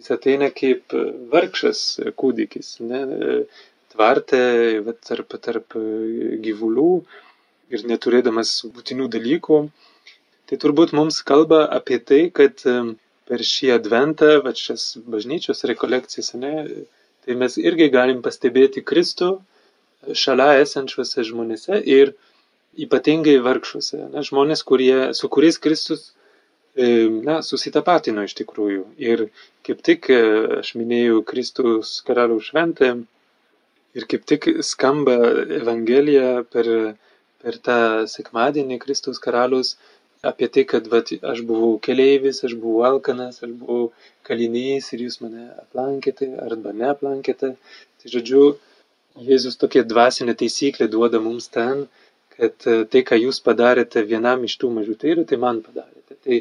jis 0.00 0.10
ateina 0.16 0.50
kaip 0.50 0.96
vargšas 1.32 1.84
kūdikis, 2.18 2.76
ne? 2.82 3.04
tvarte 3.94 4.40
tarp, 5.06 5.38
tarp 5.46 5.76
gyvulių 6.44 6.90
ir 7.72 7.86
neturėdamas 7.90 8.58
būtinių 8.74 9.06
dalykų 9.14 9.60
tai 10.46 10.58
turbūt 10.62 10.94
mums 10.96 11.20
kalba 11.26 11.64
apie 11.78 11.98
tai, 11.98 12.22
kad 12.34 12.62
per 13.26 13.42
šį 13.42 13.72
adventą, 13.76 14.36
va 14.44 14.52
šias 14.54 14.94
bažnyčios 15.10 15.64
rekolekcijas, 15.66 16.34
ne, 16.38 16.52
tai 17.26 17.34
mes 17.38 17.58
irgi 17.58 17.90
galim 17.90 18.22
pastebėti 18.22 18.84
Kristų 18.86 19.32
šalia 20.14 20.60
esančiuose 20.62 21.24
žmonėse 21.26 21.80
ir 21.82 22.14
ypatingai 22.86 23.40
vargšuose. 23.42 24.04
Ne, 24.12 24.22
žmonės, 24.26 24.62
kurie, 24.68 25.10
su 25.18 25.30
kuriais 25.32 25.58
Kristus 25.58 26.12
na, 26.76 27.40
susitapatino 27.42 28.24
iš 28.26 28.36
tikrųjų. 28.36 28.84
Ir 29.00 29.26
kaip 29.66 29.82
tik 29.82 30.10
aš 30.60 30.74
minėjau 30.76 31.22
Kristus 31.26 32.00
karalių 32.06 32.38
šventę 32.44 32.92
ir 33.96 34.06
kaip 34.10 34.26
tik 34.28 34.48
skamba 34.60 35.16
Evangelija 35.56 36.44
per, 36.52 36.96
per 37.42 37.58
tą 37.64 37.80
sekmadienį 38.12 38.78
Kristus 38.82 39.18
karalius 39.18 39.76
apie 40.30 40.48
tai, 40.52 40.64
kad 40.72 40.88
vat, 40.92 41.12
aš 41.32 41.42
buvau 41.48 41.76
keleivis, 41.86 42.42
aš 42.46 42.56
buvau 42.60 42.84
alkanas, 42.90 43.42
aš 43.44 43.52
buvau 43.60 43.90
kalinys 44.26 44.92
ir 44.94 45.06
jūs 45.06 45.20
mane 45.24 45.48
aplankėte 45.62 46.32
arba 46.46 46.74
neaplankėte. 46.82 47.54
Tai 47.56 48.14
žodžiu, 48.14 48.56
Jėzus 49.26 49.56
tokia 49.56 49.80
dvasinė 49.88 50.34
taisyklė 50.36 50.90
duoda 50.92 51.22
mums 51.24 51.46
ten, 51.48 51.86
kad 52.36 52.66
e, 52.68 52.82
tai, 52.92 53.00
ką 53.08 53.16
jūs 53.16 53.40
padarėte 53.44 54.02
vienam 54.04 54.44
iš 54.44 54.58
tų 54.60 54.70
mažutėlių, 54.76 55.24
tai 55.30 55.38
man 55.40 55.62
padarėte. 55.64 56.18
Tai 56.26 56.40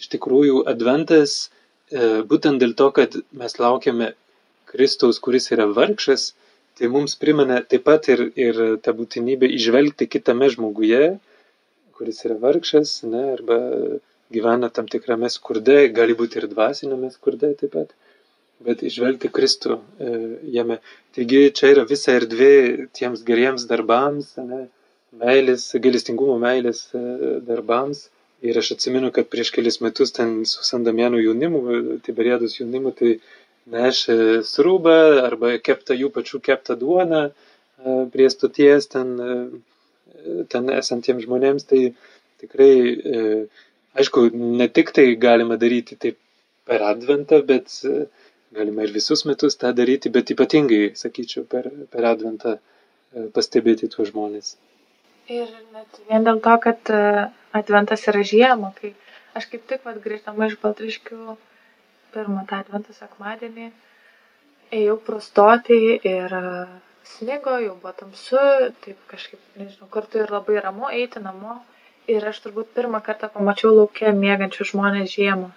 iš 0.00 0.08
tikrųjų 0.14 0.64
adventas, 0.72 1.36
e, 1.92 2.22
būtent 2.32 2.62
dėl 2.62 2.74
to, 2.80 2.90
kad 2.96 3.14
mes 3.30 3.56
laukiame 3.62 4.12
Kristaus, 4.70 5.22
kuris 5.22 5.50
yra 5.54 5.68
vargšas, 5.70 6.32
tai 6.78 6.90
mums 6.90 7.14
primena 7.20 7.60
taip 7.62 7.86
pat 7.86 8.08
ir, 8.10 8.24
ir 8.34 8.60
tą 8.82 8.94
būtinybę 8.98 9.50
išvelgti 9.58 10.10
kitame 10.10 10.50
žmoguje, 10.50 11.18
kuris 12.00 12.24
yra 12.24 12.38
vargšas, 12.40 12.94
ne, 13.12 13.24
arba 13.36 13.58
gyvena 14.32 14.70
tam 14.72 14.88
tikrame 14.88 15.28
skurde, 15.32 15.82
gali 15.92 16.16
būti 16.16 16.40
ir 16.40 16.46
dvasinėme 16.52 17.10
skurde 17.12 17.52
taip 17.60 17.74
pat, 17.74 17.92
bet 18.64 18.84
išvelgti 18.86 19.30
Kristų 19.36 19.76
e, 19.76 20.12
jame. 20.56 20.78
Taigi 21.16 21.42
čia 21.56 21.74
yra 21.74 21.84
visa 21.90 22.14
erdvė 22.16 22.52
tiems 22.96 23.24
geriems 23.26 23.66
darbams, 23.70 24.32
ne, 24.40 24.62
meilės, 25.20 25.66
galestingumo 25.86 26.38
meilės 26.42 26.86
e, 26.94 27.04
darbams. 27.46 28.08
Ir 28.40 28.56
aš 28.56 28.70
atsimenu, 28.78 29.10
kad 29.12 29.28
prieš 29.28 29.50
kelis 29.52 29.82
metus 29.84 30.14
ten 30.16 30.38
su 30.48 30.64
Sandamienų 30.64 31.18
jaunimu, 31.20 31.60
Tiberiados 32.06 32.54
jaunimu, 32.56 32.94
tai 32.96 33.18
nešė 33.68 34.16
srubą 34.48 34.96
arba 35.26 35.58
keptą 35.60 35.96
jų 35.98 36.08
pačių 36.14 36.40
keptą 36.46 36.78
duoną 36.80 37.26
e, 37.28 37.32
prie 38.14 38.30
stoties 38.32 38.88
ten 38.94 39.12
ten 40.52 40.70
esantiems 40.74 41.24
žmonėms, 41.26 41.66
tai 41.70 41.82
tikrai, 42.40 42.72
e, 43.14 43.22
aišku, 44.00 44.30
ne 44.60 44.68
tik 44.68 44.92
tai 44.96 45.06
galima 45.20 45.58
daryti 45.60 45.98
taip 46.00 46.18
per 46.68 46.84
adventą, 46.86 47.40
bet 47.46 47.72
e, 47.84 48.06
galima 48.56 48.86
ir 48.86 48.94
visus 48.94 49.24
metus 49.28 49.58
tą 49.60 49.72
daryti, 49.76 50.12
bet 50.12 50.32
ypatingai, 50.34 50.94
sakyčiau, 51.02 51.44
per, 51.50 51.70
per 51.92 52.08
adventą 52.12 52.56
e, 52.56 53.28
pastebėti 53.36 53.90
tuos 53.92 54.12
žmonės. 54.12 54.56
Ir 55.30 55.46
net 55.74 56.00
vien 56.08 56.26
dėl 56.26 56.40
to, 56.42 56.56
kad 56.64 56.90
adventas 57.54 58.02
yra 58.10 58.24
žiema, 58.26 58.72
kai 58.80 58.94
aš 59.38 59.46
kaip 59.52 59.68
tik 59.70 59.84
vad 59.86 60.00
grįžtama 60.02 60.48
iš 60.50 60.56
Baltriškių 60.62 61.36
pirmą 62.14 62.42
tą 62.50 62.64
adventą 62.64 62.96
sekmadienį, 62.96 63.68
ėjau 64.74 64.96
prostoti 65.06 65.78
ir 65.98 66.34
snigo, 67.04 67.56
jau 67.62 67.74
buvo 67.76 67.92
tamsu, 67.96 68.40
taip 68.84 69.00
kažkaip, 69.10 69.40
nežinau, 69.58 69.88
kartu 69.92 70.22
ir 70.22 70.32
labai 70.32 70.60
ramu 70.64 70.90
eiti 70.92 71.22
namo. 71.22 71.60
Ir 72.10 72.24
aš 72.26 72.40
turbūt 72.42 72.72
pirmą 72.74 72.98
kartą 73.06 73.28
pamačiau 73.30 73.70
laukia 73.76 74.10
mėgančių 74.16 74.66
žmonės 74.72 75.12
žiemą. 75.12 75.50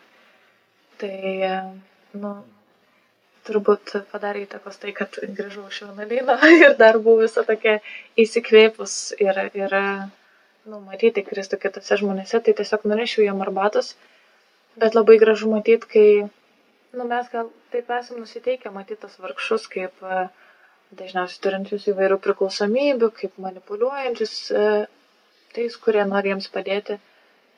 Tai, 1.01 1.13
nu, 2.19 2.33
turbūt 3.47 3.95
padarė 4.11 4.43
įtakos 4.45 4.77
tai, 4.81 4.93
kad 4.97 5.17
grįžau 5.39 5.65
iš 5.71 5.81
vienuolyno 5.87 6.35
ir 6.65 6.75
dar 6.79 6.99
buvau 6.99 7.23
visą 7.23 7.45
tokia 7.47 7.79
įsikvėpus 8.19 8.97
ir, 9.23 9.39
ir 9.57 9.75
nu, 9.79 10.79
matyti 10.83 11.25
Kristų 11.25 11.59
kitose 11.63 11.97
žmonėse, 12.03 12.43
tai 12.43 12.55
tiesiog 12.59 12.85
nunešiau 12.91 13.25
jam 13.25 13.41
arbatos. 13.45 13.95
Bet 14.79 14.95
labai 14.97 15.19
gražu 15.21 15.49
matyti, 15.51 15.89
kai, 15.89 16.07
nu, 16.97 17.09
mes 17.09 17.27
gal 17.33 17.51
taip 17.73 17.91
esam 17.97 18.21
nusiteikę 18.21 18.71
matyti 18.73 19.03
tos 19.03 19.19
vargšus 19.21 19.67
kaip 19.73 20.05
uh, 20.05 20.29
dažniausiai 20.99 21.41
turinčius 21.45 21.87
įvairių 21.93 22.19
priklausomybių, 22.25 23.09
kaip 23.19 23.39
manipuliuojančius 23.45 24.35
e, 24.51 24.63
tais, 25.55 25.77
kurie 25.85 26.05
nori 26.09 26.33
jiems 26.33 26.49
padėti. 26.53 26.99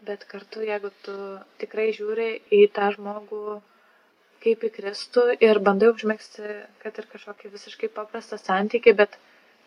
Bet 0.05 0.25
kartu, 0.29 0.61
jeigu 0.67 0.91
tu 1.05 1.15
tikrai 1.61 1.87
žiūri 1.97 2.29
į 2.53 2.65
tą 2.75 2.91
žmogų 2.95 3.59
kaip 4.45 4.65
į 4.67 4.71
Kristų 4.75 5.23
ir 5.47 5.59
bandai 5.67 5.89
užmėgsti, 5.93 6.51
kad 6.83 6.99
ir 7.01 7.07
kažkokį 7.13 7.49
visiškai 7.55 7.89
paprastą 7.95 8.37
santykį, 8.41 8.93
bet 9.01 9.17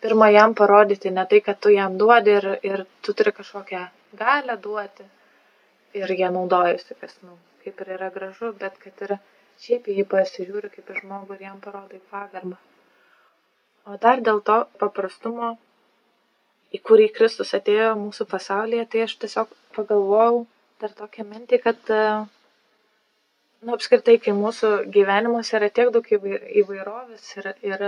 pirmą 0.03 0.29
jam 0.31 0.55
parodyti, 0.55 1.11
ne 1.11 1.25
tai, 1.31 1.41
kad 1.43 1.59
tu 1.59 1.73
jam 1.75 1.97
duodi 1.99 2.37
ir, 2.37 2.47
ir 2.71 2.85
tu 3.03 3.15
turi 3.19 3.35
kažkokią 3.41 3.83
galę 4.21 4.55
duoti 4.67 5.09
ir 5.99 6.15
jie 6.21 6.31
naudojasi, 6.37 6.95
kas, 7.01 7.17
nu, 7.25 7.35
kaip 7.65 7.83
ir 7.83 7.93
yra 7.97 8.09
gražu, 8.15 8.53
bet 8.63 8.79
kad 8.85 9.05
ir 9.07 9.17
šiaip 9.65 9.91
jį 9.91 10.07
pasižiūri 10.15 10.71
kaip 10.77 10.93
į 10.95 11.03
žmogų 11.03 11.37
ir 11.37 11.47
jam 11.49 11.59
parodai 11.65 11.99
pagarbą. 12.13 12.55
O 13.89 13.95
dar 13.97 14.19
dėl 14.21 14.39
to 14.45 14.55
paprastumo, 14.81 15.47
į 16.77 16.79
kurį 16.85 17.07
Kristus 17.15 17.55
atėjo 17.57 17.93
mūsų 17.97 18.27
pasaulyje, 18.29 18.83
tai 18.91 19.05
aš 19.05 19.15
tiesiog 19.23 19.53
pagalvojau 19.77 20.43
dar 20.83 20.91
tokią 20.99 21.23
mintį, 21.29 21.57
kad, 21.63 21.89
nu, 23.63 23.71
apskritai, 23.75 24.19
kai 24.21 24.35
mūsų 24.37 24.69
gyvenimuose 24.97 25.55
yra 25.57 25.71
tiek 25.79 25.89
daug 25.95 26.11
įvairovės 26.13 27.31
ir, 27.39 27.49
ir 27.71 27.85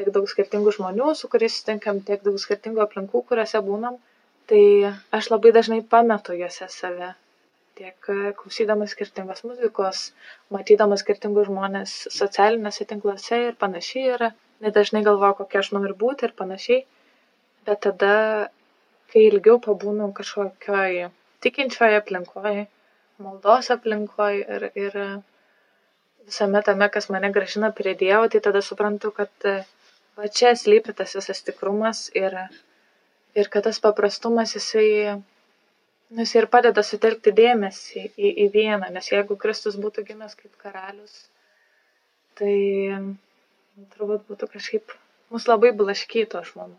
tiek 0.00 0.08
daug 0.14 0.30
skirtingų 0.32 0.72
žmonių, 0.78 1.10
su 1.18 1.28
kuriais 1.34 1.58
sutinkam, 1.58 2.00
tiek 2.08 2.24
daug 2.24 2.40
skirtingų 2.40 2.80
aplinkų, 2.86 3.22
kuriuose 3.28 3.60
būnam, 3.68 4.00
tai 4.48 4.62
aš 5.18 5.28
labai 5.34 5.52
dažnai 5.58 5.82
pametu 5.92 6.38
juose 6.38 6.70
save. 6.72 7.10
Tiek 7.76 8.08
klausydamas 8.40 8.94
skirtingos 8.94 9.44
muzikos, 9.44 10.06
matydamas 10.54 11.04
skirtingus 11.04 11.50
žmonės 11.50 11.94
socialiniuose 12.16 12.88
tinkluose 12.94 13.40
ir 13.50 13.60
panašiai 13.60 14.12
yra 14.16 14.32
nedažnai 14.62 15.02
galvoju, 15.06 15.40
kokia 15.42 15.62
aš 15.62 15.72
noriu 15.76 15.96
būti 15.98 16.28
ir 16.28 16.34
panašiai. 16.38 16.84
Bet 17.64 17.80
tada, 17.86 18.14
kai 19.12 19.26
ilgiau 19.30 19.58
pabūnu 19.66 20.10
kažkokioj 20.16 21.08
tikinčioje 21.44 22.00
aplinkoje, 22.00 22.66
maldos 23.24 23.70
aplinkoje 23.74 24.44
ir, 24.56 24.66
ir 24.86 24.98
visame 26.26 26.62
tame, 26.66 26.88
kas 26.92 27.08
mane 27.12 27.30
gražina 27.32 27.70
prie 27.72 27.94
Dievo, 28.00 28.28
tai 28.32 28.40
tada 28.44 28.62
suprantu, 28.64 29.12
kad 29.16 29.48
va 30.16 30.30
čia 30.38 30.54
slypi 30.56 30.94
tas 30.96 31.14
visas 31.18 31.42
tikrumas 31.46 32.06
ir, 32.16 32.36
ir 33.34 33.50
kad 33.52 33.66
tas 33.68 33.80
paprastumas 33.86 34.54
jisai, 34.56 34.88
nu, 36.12 36.22
jisai 36.22 36.42
ir 36.44 36.50
padeda 36.52 36.84
sutelkti 36.86 37.34
dėmesį 37.40 38.06
į, 38.06 38.32
į 38.46 38.48
vieną, 38.56 38.90
nes 38.96 39.10
jeigu 39.12 39.36
Kristus 39.40 39.78
būtų 39.80 40.06
gimęs 40.10 40.36
kaip 40.40 40.56
karalius, 40.64 41.16
tai 42.38 42.54
turbūt 43.94 44.26
būtų 44.30 44.48
kažkaip 44.52 44.94
mus 45.34 45.46
labai 45.50 45.72
blaškytų, 45.76 46.40
aš 46.40 46.52
manau. 46.58 46.78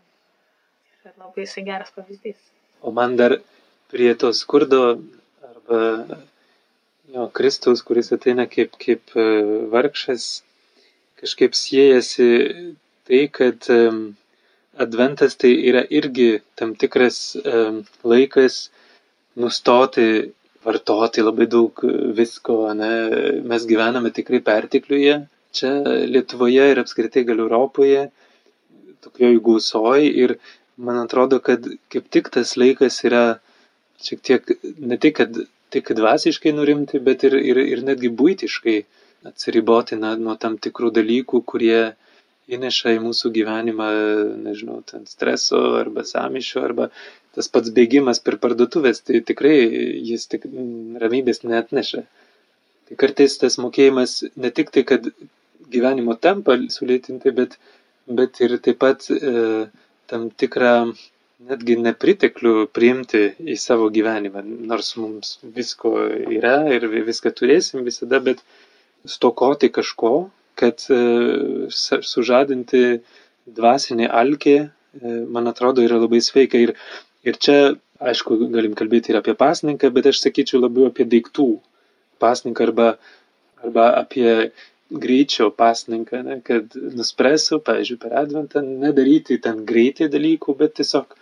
Ir 1.04 1.12
labai 1.20 1.44
jisai 1.44 1.64
geras 1.66 1.92
pavyzdys. 1.94 2.38
O 2.82 2.92
man 2.94 3.16
dar 3.20 3.36
prie 3.92 4.12
to 4.18 4.32
skurdo 4.34 4.80
arba 5.50 5.80
jo, 7.14 7.28
Kristaus, 7.36 7.82
kuris 7.86 8.12
ateina 8.16 8.48
kaip, 8.50 8.74
kaip 8.82 9.14
e, 9.14 9.26
vargšas, 9.72 10.26
kažkaip 11.20 11.54
siejasi 11.56 12.30
tai, 13.06 13.22
kad 13.32 13.68
adventas 14.86 15.38
tai 15.40 15.52
yra 15.70 15.84
irgi 16.00 16.42
tam 16.58 16.74
tikras 16.76 17.36
laikas 18.04 18.66
nustoti 19.36 20.08
vartoti 20.66 21.22
labai 21.22 21.46
daug 21.46 21.80
visko, 22.18 22.58
ne? 22.74 22.90
mes 23.46 23.64
gyvename 23.70 24.10
tikrai 24.12 24.42
pertikliuje 24.44 25.20
čia 25.58 25.72
Lietuvoje 26.12 26.70
ir 26.72 26.82
apskritai 26.82 27.24
gal 27.28 27.42
Europoje, 27.44 28.06
tokioj 29.06 29.40
gausoj 29.48 30.06
ir 30.06 30.36
man 30.76 31.00
atrodo, 31.02 31.40
kad 31.40 31.66
kaip 31.92 32.08
tik 32.12 32.30
tas 32.34 32.56
laikas 32.60 33.02
yra 33.08 33.24
šiek 34.02 34.22
tiek 34.28 34.56
ne 34.78 34.98
tik, 35.00 35.16
kad 35.20 35.38
tik 35.72 35.92
dvasiškai 35.98 36.52
nurimti, 36.56 37.00
bet 37.02 37.24
ir, 37.28 37.36
ir, 37.52 37.60
ir 37.74 37.84
netgi 37.86 38.12
būtiškai 38.20 38.76
atsiriboti 39.30 39.98
na, 40.00 40.14
nuo 40.20 40.36
tam 40.40 40.58
tikrų 40.62 40.92
dalykų, 40.98 41.42
kurie 41.52 41.80
įneša 42.56 42.94
į 42.94 43.00
mūsų 43.02 43.32
gyvenimą, 43.34 43.88
nežinau, 44.44 44.80
ten 44.86 45.06
streso 45.10 45.62
arba 45.80 46.04
samišio, 46.06 46.62
arba 46.62 46.90
tas 47.34 47.50
pats 47.52 47.72
bėgimas 47.74 48.22
per 48.22 48.38
parduotuvės, 48.42 49.02
tai 49.06 49.20
tikrai 49.26 49.56
jis 50.10 50.28
tik 50.30 50.46
ramybės 51.02 51.42
net 51.44 51.74
neša. 51.74 52.04
Tai 52.86 52.98
kartais 53.00 53.34
tas 53.42 53.58
mokėjimas 53.58 54.20
ne 54.38 54.52
tik 54.54 54.70
tai, 54.74 54.86
kad 54.86 55.08
gyvenimo 55.72 56.16
tempą 56.20 56.56
sulėtinti, 56.72 57.32
bet, 57.36 57.58
bet 58.06 58.40
ir 58.44 58.56
taip 58.62 58.80
pat 58.82 59.08
e, 59.10 59.66
tam 60.10 60.28
tikrą 60.30 60.74
netgi 61.46 61.76
nepriteklių 61.82 62.66
priimti 62.74 63.22
į 63.44 63.56
savo 63.60 63.90
gyvenimą, 63.92 64.42
nors 64.70 64.94
mums 65.00 65.36
visko 65.56 65.92
yra 66.38 66.58
ir 66.72 66.86
viską 67.06 67.32
turėsim 67.36 67.84
visada, 67.86 68.22
bet 68.24 68.40
stokoti 69.06 69.70
kažko, 69.74 70.14
kad 70.56 70.86
e, 70.90 71.00
sužadinti 71.70 72.84
dvasinį 73.58 74.08
alkį, 74.22 74.56
e, 74.64 75.16
man 75.32 75.52
atrodo, 75.52 75.84
yra 75.84 76.00
labai 76.00 76.22
sveika. 76.24 76.58
Ir, 76.58 76.72
ir 77.26 77.38
čia, 77.42 77.74
aišku, 78.00 78.38
galim 78.52 78.74
kalbėti 78.78 79.12
ir 79.12 79.20
apie 79.20 79.36
pasninką, 79.38 79.92
bet 79.92 80.08
aš 80.10 80.24
sakyčiau 80.24 80.62
labiau 80.64 80.88
apie 80.90 81.06
daiktų 81.08 81.50
pasninką 82.22 82.70
arba, 82.70 82.88
arba 83.62 83.90
apie 84.00 84.50
greičio 84.90 85.50
pasninką, 85.50 86.22
ne, 86.22 86.40
kad 86.46 86.74
nuspręsiu, 86.74 87.60
pavyzdžiui, 87.66 88.00
per 88.02 88.16
adventą 88.22 88.62
nedaryti 88.62 89.40
ten 89.42 89.64
greitai 89.66 90.08
dalykų, 90.12 90.54
bet 90.60 90.76
tiesiog 90.78 91.16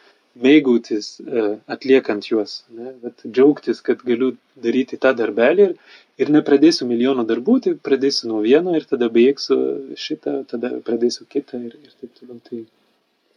mėgautis 0.45 1.21
e, 1.23 1.45
atliekant 1.71 2.27
juos, 2.29 2.65
ne, 2.75 2.93
bet 3.03 3.25
džiaugtis, 3.25 3.81
kad 3.87 4.03
galiu 4.05 4.33
daryti 4.61 4.99
tą 5.01 5.15
darbelį 5.17 5.69
ir, 5.69 5.75
ir 6.21 6.33
nepradėsiu 6.35 6.89
milijono 6.91 7.25
darbų, 7.29 7.59
tai 7.65 7.75
pradėsiu 7.89 8.33
nuo 8.33 8.43
vieno 8.45 8.75
ir 8.77 8.87
tada 8.91 9.09
baigsiu 9.15 9.59
šitą, 9.97 10.41
tada 10.51 10.75
pradėsiu 10.85 11.29
kitą 11.31 11.63
ir, 11.69 11.77
ir 11.79 11.95
taip 12.01 12.19
toliau. 12.19 12.41
Tai... 12.49 12.65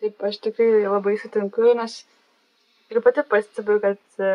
Taip, 0.01 0.25
aš 0.29 0.41
tikrai 0.43 0.72
labai 0.86 1.15
sutinku, 1.22 1.72
nes 1.77 2.01
ir 2.91 3.01
pati 3.05 3.24
pastebiu, 3.29 3.79
kad 3.84 4.01
e, 4.19 4.34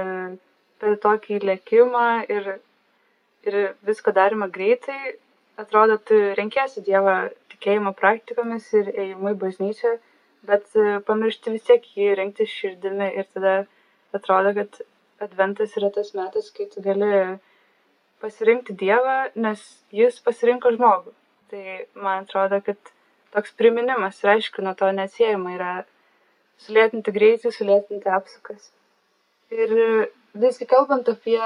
per 0.82 0.96
tokį 1.02 1.42
lėkimą 1.50 2.06
ir, 2.32 2.54
ir 3.49 3.58
visko 3.87 4.14
darimą 4.14 4.49
greitai, 4.54 5.16
atrodo, 5.61 5.99
tu 5.99 6.18
renkiesi 6.38 6.82
Dievą 6.87 7.16
tikėjimo 7.52 7.92
praktikomis 7.99 8.68
ir 8.78 8.90
ėjimu 8.92 9.35
į 9.35 9.38
bažnyčią, 9.42 9.92
bet 10.49 10.66
e, 10.78 10.99
pamiršti 11.06 11.54
vis 11.54 11.66
tiek 11.68 11.87
jį 11.97 12.14
rinkti 12.18 12.49
širdimi 12.50 13.12
ir 13.21 13.28
tada 13.35 13.54
atrodo, 14.16 14.54
kad 14.59 14.80
adventas 15.23 15.76
yra 15.78 15.92
tas 15.94 16.12
metas, 16.18 16.50
kai 16.54 16.66
tu 16.73 16.82
gali 16.85 17.11
pasirinkti 18.23 18.75
Dievą, 18.78 19.16
nes 19.44 19.62
jis 19.94 20.18
pasirinko 20.25 20.75
žmogų. 20.76 21.14
Tai 21.52 21.62
man 22.00 22.25
atrodo, 22.25 22.62
kad 22.64 22.92
toks 23.35 23.54
priminimas 23.59 24.21
ir 24.23 24.35
aišku, 24.37 24.64
nuo 24.64 24.75
to 24.78 24.88
neatsiejama 24.94 25.57
yra 25.57 25.72
sulėtinti 26.62 27.14
greitį, 27.14 27.53
sulėtinti 27.55 28.11
apsukas. 28.12 28.70
Ir 29.53 29.72
visgi 30.38 30.68
kalbant 30.68 31.09
apie 31.12 31.38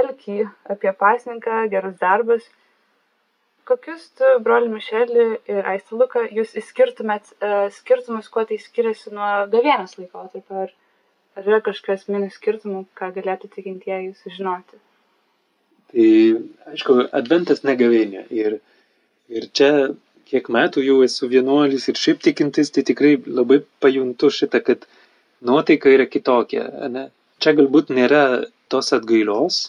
alkį, 0.00 0.38
apie 0.72 0.92
pasninką, 1.00 1.66
gerus 1.72 1.98
darbus, 2.00 2.46
kokius 3.66 4.08
tu, 4.18 4.32
broli 4.46 4.70
Mišelį 4.70 5.26
ir 5.50 5.68
Aistė 5.72 5.98
Luka, 6.00 6.24
jūs 6.38 6.54
išskirtumėt 6.60 7.32
uh, 7.36 7.66
skirtumus, 7.74 8.30
kuo 8.32 8.46
tai 8.48 8.58
skiriasi 8.62 9.12
nuo 9.14 9.30
gavienos 9.52 9.96
laikotarpio? 9.98 10.66
Ar, 10.66 10.74
ar 11.36 11.48
yra 11.50 11.62
kažkas 11.66 12.06
minų 12.10 12.30
skirtumų, 12.34 12.84
ką 12.98 13.10
galėtų 13.16 13.50
tikintieji 13.56 14.14
sužinoti? 14.22 14.78
Tai, 15.92 16.08
aišku, 16.72 16.98
adventas 17.14 17.62
negavienė. 17.66 18.26
Ir, 18.34 18.58
ir 19.30 19.48
čia, 19.56 19.70
kiek 20.30 20.50
metų 20.52 20.82
jau 20.86 21.00
esu 21.06 21.28
vienuolis 21.30 21.86
ir 21.90 21.98
šiaip 21.98 22.22
tikintis, 22.24 22.72
tai 22.74 22.86
tikrai 22.86 23.16
labai 23.26 23.60
pajuntu 23.82 24.30
šitą, 24.34 24.62
kad 24.66 24.86
nuotaika 25.46 25.90
yra 25.92 26.06
kitokia. 26.10 26.66
Ne? 26.90 27.08
Čia 27.42 27.54
galbūt 27.58 27.92
nėra 27.94 28.22
tos 28.72 28.92
atgailos, 28.96 29.60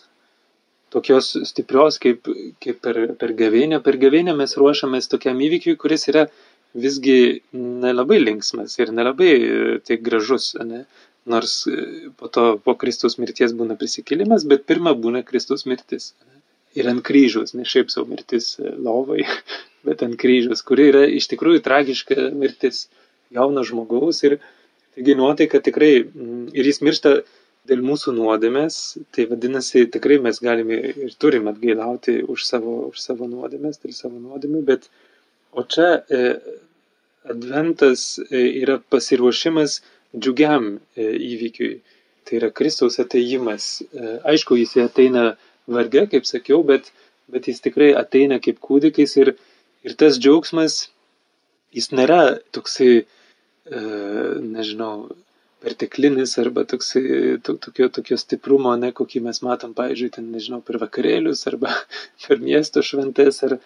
tokios 0.93 1.33
stiprios 1.49 1.99
kaip, 2.03 2.27
kaip 2.63 2.79
per, 2.83 2.99
per 3.19 3.33
gavėnę. 3.37 3.81
Per 3.83 3.97
gavėnę 4.01 4.35
mes 4.37 4.55
ruošiamės 4.59 5.09
tokiam 5.11 5.39
įvykiui, 5.43 5.75
kuris 5.79 6.07
yra 6.11 6.27
visgi 6.77 7.41
nelabai 7.53 8.19
linksmas 8.21 8.77
ir 8.79 8.93
nelabai 8.95 9.31
tai 9.87 9.99
gražus. 10.03 10.53
Ne? 10.63 10.85
Nors 11.27 11.59
e, 11.67 12.09
po 12.15 12.29
to 12.31 12.45
po 12.63 12.77
Kristus 12.79 13.17
mirties 13.19 13.55
būna 13.57 13.75
prisikėlimas, 13.79 14.47
bet 14.47 14.67
pirmą 14.69 14.95
būna 14.95 15.25
Kristus 15.27 15.65
mirtis. 15.67 16.13
Ne? 16.23 16.39
Ir 16.79 16.87
ant 16.91 17.03
kryžiaus, 17.03 17.55
ne 17.57 17.65
šiaip 17.67 17.91
savo 17.91 18.07
mirtis 18.11 18.53
e, 18.61 18.71
lovai, 18.83 19.25
bet 19.87 20.05
ant 20.07 20.15
kryžiaus, 20.19 20.63
kuri 20.67 20.91
yra 20.93 21.03
iš 21.19 21.27
tikrųjų 21.33 21.63
tragiška 21.65 22.29
mirtis 22.35 22.85
jauno 23.35 23.65
žmogaus 23.67 24.23
ir 24.23 24.37
taigi 24.95 25.17
nuotaika 25.19 25.59
tikrai, 25.61 25.91
ir 26.55 26.69
jis 26.71 26.79
miršta 26.81 27.17
dėl 27.69 27.83
mūsų 27.85 28.13
nuodėmės, 28.17 28.77
tai 29.15 29.27
vadinasi, 29.29 29.85
tikrai 29.93 30.17
mes 30.23 30.39
galime 30.43 30.77
ir 31.05 31.13
turim 31.21 31.49
atgailauti 31.51 32.21
už 32.23 32.45
savo, 32.47 32.77
už 32.91 33.01
savo 33.03 33.27
nuodėmės, 33.31 33.81
dėl 33.83 33.93
savo 33.97 34.21
nuodėmių, 34.21 34.63
bet 34.67 34.89
o 35.51 35.63
čia 35.63 35.89
e, 36.07 36.23
adventas 37.29 38.07
e, 38.29 38.43
yra 38.63 38.79
pasiruošimas 38.93 39.81
džiugiam 40.15 40.77
e, 40.95 41.11
įvykiui. 41.33 41.77
Tai 42.27 42.39
yra 42.41 42.49
Kristaus 42.51 42.99
ateimas. 42.99 43.67
E, 43.91 44.17
aišku, 44.33 44.57
jis 44.59 44.75
ateina 44.83 45.29
varge, 45.67 46.07
kaip 46.11 46.27
sakiau, 46.27 46.63
bet, 46.67 46.91
bet 47.31 47.47
jis 47.47 47.63
tikrai 47.63 47.93
ateina 47.99 48.39
kaip 48.43 48.59
kūdikis 48.63 49.15
ir, 49.21 49.35
ir 49.87 49.95
tas 49.99 50.19
džiaugsmas, 50.19 50.87
jis 51.75 51.91
nėra 51.95 52.21
toksai, 52.55 52.91
e, 53.03 53.81
nežinau, 54.43 55.07
perteklinis 55.67 56.37
arba 56.39 56.63
toksai, 56.63 57.03
to, 57.43 57.57
tokio, 57.59 57.89
tokio 57.91 58.17
stiprumo, 58.19 58.71
ne 58.79 58.93
kokį 58.95 59.21
mes 59.27 59.41
matom, 59.43 59.73
pavyzdžiui, 59.75 60.13
ten, 60.15 60.31
nežinau, 60.31 60.61
per 60.63 60.79
vakarėlius 60.83 61.43
arba 61.51 61.73
per 62.23 62.39
miesto 62.43 62.83
šventės, 62.89 63.43
ar, 63.47 63.57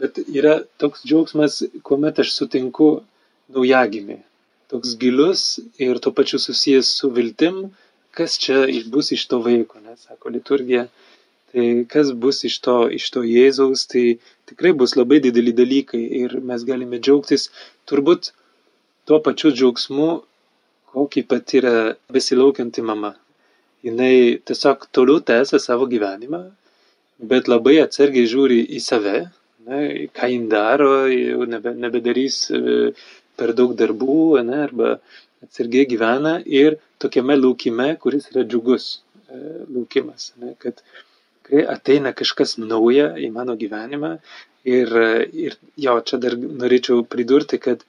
bet 0.00 0.22
yra 0.22 0.60
toks 0.78 1.02
džiaugsmas, 1.06 1.62
kuomet 1.86 2.22
aš 2.22 2.34
sutinku 2.36 2.90
naujagimį. 3.50 4.20
Toks 4.70 4.94
gilus 5.00 5.44
ir 5.82 5.98
tuo 5.98 6.14
pačiu 6.14 6.38
susijęs 6.38 6.92
su 7.00 7.10
viltim, 7.10 7.64
kas 8.14 8.38
čia 8.38 8.62
bus 8.94 9.10
iš 9.16 9.26
to 9.30 9.40
vaiko, 9.42 9.82
nes 9.82 10.06
sako 10.06 10.30
liturgija. 10.36 10.86
Tai 11.50 11.64
kas 11.90 12.12
bus 12.14 12.44
iš 12.46 12.60
to, 12.62 12.76
iš 12.94 13.08
to 13.10 13.24
Jėzaus, 13.26 13.88
tai 13.90 14.20
tikrai 14.46 14.70
bus 14.70 14.94
labai 14.94 15.18
dideli 15.24 15.50
dalykai 15.50 16.02
ir 16.22 16.36
mes 16.46 16.62
galime 16.68 17.00
džiaugtis 17.02 17.48
turbūt 17.90 18.30
tuo 19.10 19.18
pačiu 19.26 19.50
džiaugsmu, 19.50 20.10
kokį 20.94 21.26
patyrė 21.30 21.74
besilaukianti 22.12 22.84
mama. 22.84 23.14
Jis 23.84 24.42
tiesiog 24.44 24.88
toliau 24.92 25.22
tęsia 25.24 25.58
savo 25.62 25.86
gyvenimą, 25.88 26.40
bet 27.30 27.48
labai 27.48 27.78
atsargiai 27.84 28.28
žiūri 28.28 28.58
į 28.76 28.80
save, 28.84 29.16
ne, 29.66 29.80
ką 30.16 30.28
jin 30.32 30.48
daro, 30.52 30.92
jau 31.12 31.46
nebe, 31.48 31.72
nebedarys 31.84 32.38
e, 32.52 32.90
per 33.40 33.54
daug 33.56 33.72
darbų, 33.76 34.20
ne, 34.48 34.58
arba 34.66 34.90
atsargiai 35.44 35.88
gyvena 35.88 36.34
ir 36.44 36.76
tokiame 37.00 37.36
laukime, 37.38 37.94
kuris 38.02 38.28
yra 38.32 38.44
džiugus 38.44 38.90
e, 38.96 39.40
laukimas, 39.76 40.32
ne, 40.42 40.54
kad 40.60 40.82
kai 41.48 41.64
ateina 41.76 42.12
kažkas 42.16 42.58
nauja 42.60 43.14
į 43.16 43.30
mano 43.34 43.56
gyvenimą 43.60 44.12
ir, 44.68 44.92
ir 45.46 45.56
jo, 45.80 45.96
čia 46.04 46.20
dar 46.22 46.36
norėčiau 46.36 47.04
pridurti, 47.08 47.60
kad 47.62 47.84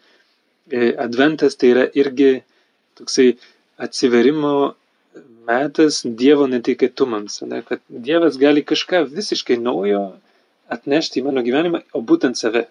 e, 0.72 0.94
adventas 1.06 1.60
tai 1.60 1.76
yra 1.76 1.86
irgi 2.04 2.32
toksai 3.02 3.28
atsiverimo 3.82 4.54
metas 5.48 6.02
Dievo 6.06 6.48
netikėtumams, 6.50 7.42
ne, 7.50 7.62
kad 7.68 7.82
Dievas 7.90 8.38
gali 8.42 8.64
kažką 8.64 9.04
visiškai 9.12 9.58
naujo 9.60 10.04
atnešti 10.72 11.20
į 11.20 11.28
mano 11.28 11.44
gyvenimą, 11.44 11.84
o 11.98 12.04
būtent 12.06 12.40
save. 12.40 12.68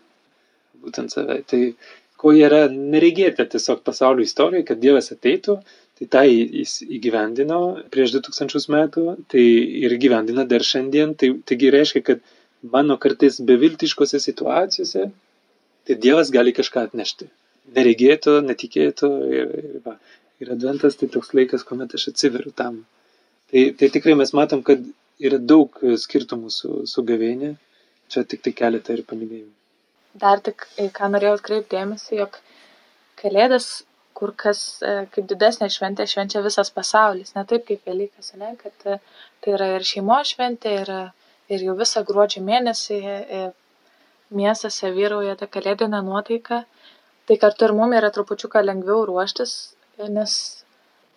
Būtent 0.80 1.12
save. 1.12 1.42
Tai 1.50 1.60
ko 2.20 2.32
yra 2.36 2.62
neregėta 2.72 3.44
tiesiog 3.50 3.82
pasaulio 3.84 4.24
istorijoje, 4.24 4.68
kad 4.70 4.80
Dievas 4.80 5.12
ateitų, 5.12 5.58
Tai 6.00 6.06
tą 6.08 6.20
jis 6.24 6.78
įgyvendino 6.96 7.56
prieš 7.92 8.14
2000 8.14 8.70
metų, 8.72 9.02
tai 9.28 9.42
ir 9.84 9.92
gyvendina 10.00 10.46
dar 10.48 10.62
šiandien. 10.64 11.12
Tai, 11.20 11.28
taigi 11.44 11.72
reiškia, 11.74 12.00
kad 12.06 12.22
mano 12.72 12.96
kartais 13.02 13.36
beviltiškose 13.44 14.20
situacijose, 14.24 15.10
tai 15.84 15.96
Dievas 16.06 16.32
gali 16.32 16.54
kažką 16.56 16.86
atnešti. 16.88 17.28
Neregėto, 17.76 18.38
netikėto 18.46 19.10
ir, 19.28 19.52
ir, 19.60 19.76
va. 19.84 19.98
Ir 20.40 20.52
adventas 20.54 20.98
tai 21.00 21.10
toks 21.12 21.34
laikas, 21.36 21.64
kuomet 21.68 21.94
aš 21.98 22.10
atsiveriu 22.12 22.52
tam. 22.56 22.82
Tai, 23.50 23.64
tai 23.78 23.90
tikrai 23.96 24.16
mes 24.18 24.32
matom, 24.36 24.62
kad 24.66 24.84
yra 25.20 25.38
daug 25.52 25.74
skirtumų 26.04 26.52
su, 26.54 26.82
su 26.90 27.04
gavėnė. 27.06 27.54
Čia 28.10 28.24
tik 28.26 28.40
tai 28.42 28.52
keletą 28.58 28.96
ir 28.96 29.04
paminėjau. 29.06 29.50
Dar 30.18 30.40
tik, 30.42 30.64
ką 30.96 31.10
norėjau 31.12 31.36
atkreipdėmėsi, 31.38 32.16
jog 32.18 32.40
Kalėdas 33.20 33.66
kur 34.16 34.32
kas 34.42 34.60
e, 34.84 34.92
kaip 35.14 35.26
didesnė 35.30 35.68
šventė 35.72 36.06
švenčia 36.12 36.42
visas 36.44 36.70
pasaulis, 36.76 37.32
ne 37.36 37.44
taip 37.48 37.66
kaip 37.68 37.88
Velykas, 37.88 38.32
ne, 38.40 38.52
kad 38.60 38.86
e, 38.92 38.98
tai 39.44 39.54
yra 39.56 39.68
ir 39.76 39.86
šeimos 39.90 40.32
šventė, 40.34 40.72
ir, 40.82 40.92
ir 41.54 41.64
jau 41.66 41.76
visą 41.78 42.02
gruodžio 42.08 42.42
mėnesį 42.46 42.98
e, 43.10 43.42
miestuose 44.40 44.92
vyrauja 44.96 45.36
ta 45.40 45.48
kalėdinė 45.56 46.02
nuotaika, 46.06 46.62
tai 47.28 47.38
kartu 47.44 47.68
ir 47.68 47.76
mums 47.78 47.98
yra 48.00 48.12
trupučiuką 48.16 48.64
lengviau 48.66 49.06
ruoštis, 49.08 49.54
nes 50.08 50.34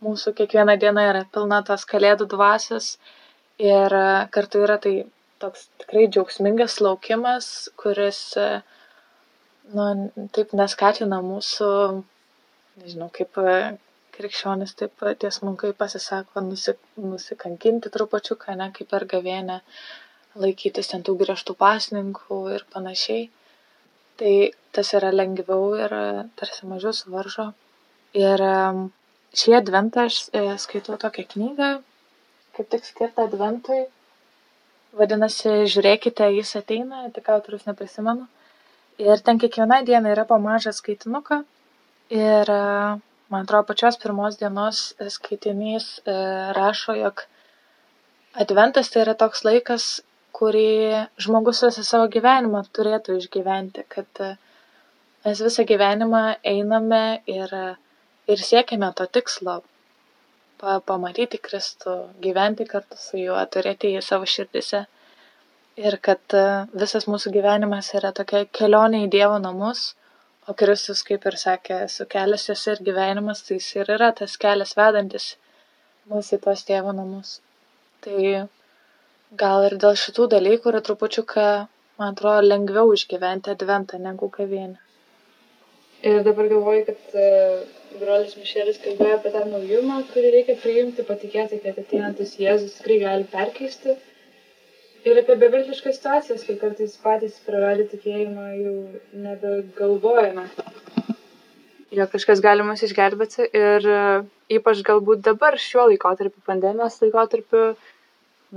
mūsų 0.03 0.33
kiekviena 0.39 0.75
diena 0.79 1.07
yra 1.09 1.25
pilna 1.31 1.61
tos 1.63 1.85
kalėdų 1.87 2.27
dvasios 2.33 2.97
ir 3.61 3.95
kartu 4.35 4.63
yra 4.65 4.79
tai 4.83 4.95
toks 5.39 5.67
tikrai 5.81 6.07
džiaugsmingas 6.07 6.79
laukimas, 6.83 7.69
kuris, 7.79 8.19
nu, 9.75 9.87
taip 10.35 10.55
neskatina 10.59 11.19
mūsų 11.23 11.69
nežinau, 12.81 13.09
kaip 13.13 13.37
e, 13.41 13.55
krikščionis 14.15 14.75
taip 14.79 15.03
tiesmunkai 15.21 15.73
pasisako 15.77 16.43
nusi, 16.47 16.75
nusikankinti 17.01 17.91
trupačiuką, 17.93 18.57
ne 18.59 18.69
kaip 18.77 18.89
per 18.93 19.05
gavėnę, 19.13 19.59
laikytis 20.43 20.89
ten 20.93 21.05
tų 21.05 21.17
griežtų 21.21 21.55
pasninkų 21.59 22.39
ir 22.55 22.65
panašiai. 22.73 23.27
Tai 24.17 24.33
tas 24.75 24.93
yra 24.97 25.11
lengviau 25.13 25.73
ir 25.81 25.97
e, 25.99 26.07
tarsi 26.39 26.69
mažiau 26.69 26.93
suvaržo. 26.97 27.51
Ir 28.17 28.45
e, 28.45 28.53
šį 29.41 29.57
adventą 29.59 30.07
aš 30.09 30.19
skaitau 30.61 30.99
tokią 31.01 31.25
knygą, 31.33 31.71
kaip 32.57 32.69
tik 32.69 32.85
skirtą 32.85 33.27
adventui. 33.29 33.85
Vadinasi, 34.93 35.63
žiūrėkite, 35.73 36.27
jis 36.35 36.53
ateina, 36.59 37.07
tik 37.15 37.29
autorius 37.33 37.65
neprisimenu. 37.65 38.27
Ir 39.01 39.21
ten 39.25 39.39
kiekvieną 39.41 39.81
dieną 39.87 40.11
yra 40.13 40.25
po 40.29 40.37
mažą 40.37 40.69
skaitinuką 40.77 41.41
ir 42.13 42.51
man 43.33 43.45
atrodo 43.45 43.65
pačios 43.71 43.97
pirmos 43.97 44.37
dienos 44.37 44.81
skaitinys 45.15 45.85
e, 46.05 46.13
rašo, 46.57 46.93
jog 46.93 47.23
adventas 48.43 48.91
tai 48.93 49.01
yra 49.05 49.15
toks 49.17 49.41
laikas, 49.47 49.87
kurį 50.37 50.67
žmogus 51.25 51.63
visą 51.65 51.85
savo 51.87 52.09
gyvenimą 52.13 52.61
turėtų 52.77 53.17
išgyventi, 53.21 53.87
kad 53.95 54.21
e, 54.21 54.29
mes 55.25 55.41
visą 55.47 55.65
gyvenimą 55.73 56.23
einame 56.53 57.03
ir, 57.25 57.57
ir 58.27 58.43
siekiame 58.49 58.89
to 58.97 59.07
tikslo 59.17 59.59
pa, 60.61 60.79
pamatyti 60.91 61.39
Kristų, 61.47 61.95
gyventi 62.23 62.67
kartu 62.69 62.99
su 62.99 63.19
juo, 63.19 63.39
turėti 63.55 63.93
jį 63.95 64.03
savo 64.05 64.29
širdise. 64.35 64.85
Ir 65.81 65.97
kad 66.05 66.37
e, 66.37 66.45
visas 66.77 67.07
mūsų 67.09 67.33
gyvenimas 67.33 67.89
yra 67.97 68.13
tokia 68.15 68.43
kelionė 68.59 69.03
į 69.07 69.11
Dievo 69.15 69.39
namus, 69.41 69.87
o 70.47 70.53
kristus 70.59 71.01
kaip 71.07 71.25
ir 71.29 71.37
sakė 71.39 71.79
esu 71.85 72.05
kelias 72.13 72.47
tiesa 72.49 72.75
ir 72.75 72.81
gyvenimas 72.89 73.43
tai 73.47 73.57
jis 73.57 73.69
ir 73.79 73.91
yra 73.95 74.11
tas 74.19 74.35
kelias 74.45 74.75
vedantis 74.79 75.27
mus 76.11 76.31
į 76.35 76.39
tuos 76.45 76.65
tėvo 76.67 76.91
namus 76.97 77.37
tai 78.05 78.33
gal 79.43 79.67
ir 79.67 79.77
dėl 79.83 79.95
šitų 80.03 80.27
dalykų 80.35 80.73
yra 80.73 80.81
trupučiuką 80.89 81.45
man 82.01 82.11
atrodo 82.11 82.43
lengviau 82.49 82.91
išgyventi 82.97 83.55
adventą 83.55 84.01
negu 84.07 84.29
gavėnią 84.39 84.81
Ir 86.03 86.17
dabar 86.23 86.49
galvoju, 86.51 86.81
kad 86.89 87.13
uh, 87.15 87.82
brolis 88.01 88.37
Mišelis 88.39 88.79
kalbėjo 88.83 89.19
apie 89.19 89.31
tą 89.33 89.43
naujumą, 89.49 90.01
kurį 90.13 90.33
reikia 90.37 90.55
priimti, 90.61 91.05
patikėti, 91.07 91.61
kad 91.63 91.77
ateinantis 91.81 92.35
Jėzus 92.41 92.79
tikrai 92.79 92.99
gali 93.03 93.29
perkeisti. 93.31 93.97
Ir 95.03 95.19
apie 95.19 95.35
beviltiškas 95.35 95.97
situacijas, 95.97 96.45
kai 96.47 96.55
kartais 96.61 96.93
patys 97.03 97.35
praradę 97.43 97.89
tikėjimą 97.91 98.45
jau 98.55 98.75
nebegalvojame, 99.25 100.45
jog 101.97 102.13
kažkas 102.13 102.41
gali 102.43 102.63
mus 102.65 102.83
išgelbėti. 102.87 103.49
Ir 103.57 103.89
e, 103.95 104.03
ypač 104.57 104.83
galbūt 104.87 105.25
dabar 105.25 105.57
šiuo 105.59 105.89
laikotarpiu, 105.91 106.39
pandemijos 106.47 107.01
laikotarpiu, 107.03 107.65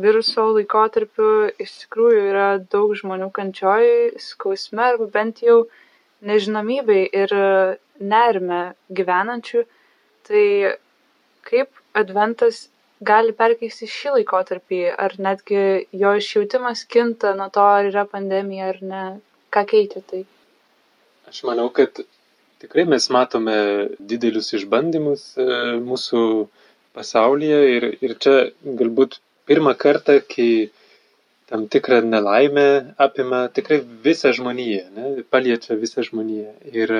viruso 0.07 0.47
laikotarpiu, 0.57 1.33
iš 1.63 1.75
tikrųjų 1.83 2.23
yra 2.31 2.47
daug 2.73 2.95
žmonių 2.99 3.33
kančioj, 3.35 3.91
skausme 4.23 4.87
arba 4.93 5.11
bent 5.13 5.43
jau 5.45 5.65
nežinomybei 6.27 7.09
ir 7.11 7.35
e, 7.35 7.51
nerime 8.01 8.61
gyvenančių. 8.99 9.65
Tai 10.27 10.47
kaip 11.47 11.83
adventas 11.97 12.67
gali 13.05 13.35
perkeisti 13.37 13.89
šį 13.91 14.17
laikotarpį, 14.19 14.81
ar 14.97 15.15
netgi 15.21 15.63
jo 15.93 16.15
išjautimas 16.19 16.85
kinta 16.89 17.35
nuo 17.39 17.49
to, 17.53 17.65
ar 17.79 17.91
yra 17.91 18.07
pandemija 18.09 18.71
ar 18.73 18.83
ne, 18.83 19.03
ką 19.53 19.67
keičia 19.73 20.03
tai? 20.11 20.25
Aš 21.29 21.43
manau, 21.49 21.69
kad 21.75 22.01
tikrai 22.63 22.87
mes 22.89 23.09
matome 23.13 23.57
didelius 24.01 24.53
išbandymus 24.57 25.29
e, 25.37 25.47
mūsų 25.85 26.23
pasaulyje 26.97 27.61
ir, 27.77 27.89
ir 28.01 28.17
čia 28.23 28.37
galbūt 28.65 29.21
pirmą 29.47 29.77
kartą, 29.79 30.19
kai 30.33 30.71
tam 31.51 31.67
tikrą 31.71 32.01
nelaimę 32.03 32.95
apima 32.99 33.47
tikrai 33.55 33.83
visą 34.07 34.33
žmoniją, 34.35 34.87
ne, 34.97 35.11
paliečia 35.31 35.77
visą 35.79 36.03
žmoniją. 36.07 36.55
Ir, 36.73 36.95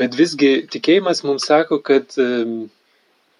bet 0.00 0.16
visgi 0.16 0.52
tikėjimas 0.72 1.24
mums 1.28 1.46
sako, 1.50 1.78
kad 1.84 2.16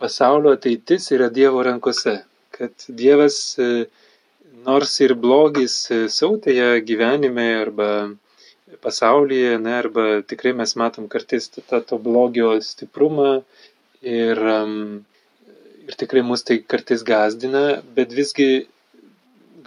pasaulio 0.00 0.54
ateitis 0.56 1.10
yra 1.14 1.28
Dievo 1.32 1.62
rankose, 1.66 2.20
kad 2.56 2.72
Dievas 2.88 3.36
e, 3.60 3.68
nors 4.66 4.96
ir 5.04 5.14
blogis 5.24 5.76
e, 5.92 6.00
siautėja 6.12 6.80
gyvenime 6.88 7.46
arba 7.60 7.90
pasaulyje, 8.84 9.58
ne, 9.60 9.76
arba 9.82 10.06
tikrai 10.32 10.54
mes 10.56 10.72
matom 10.80 11.08
kartais 11.12 11.50
tą 11.52 11.82
to 11.84 11.98
blogio 12.00 12.54
stiprumą 12.64 13.40
ir, 14.00 14.40
ir 15.84 15.96
tikrai 16.02 16.22
mus 16.24 16.46
tai 16.46 16.60
kartais 16.72 17.02
gazdina, 17.04 17.64
bet 17.96 18.14
visgi 18.16 18.50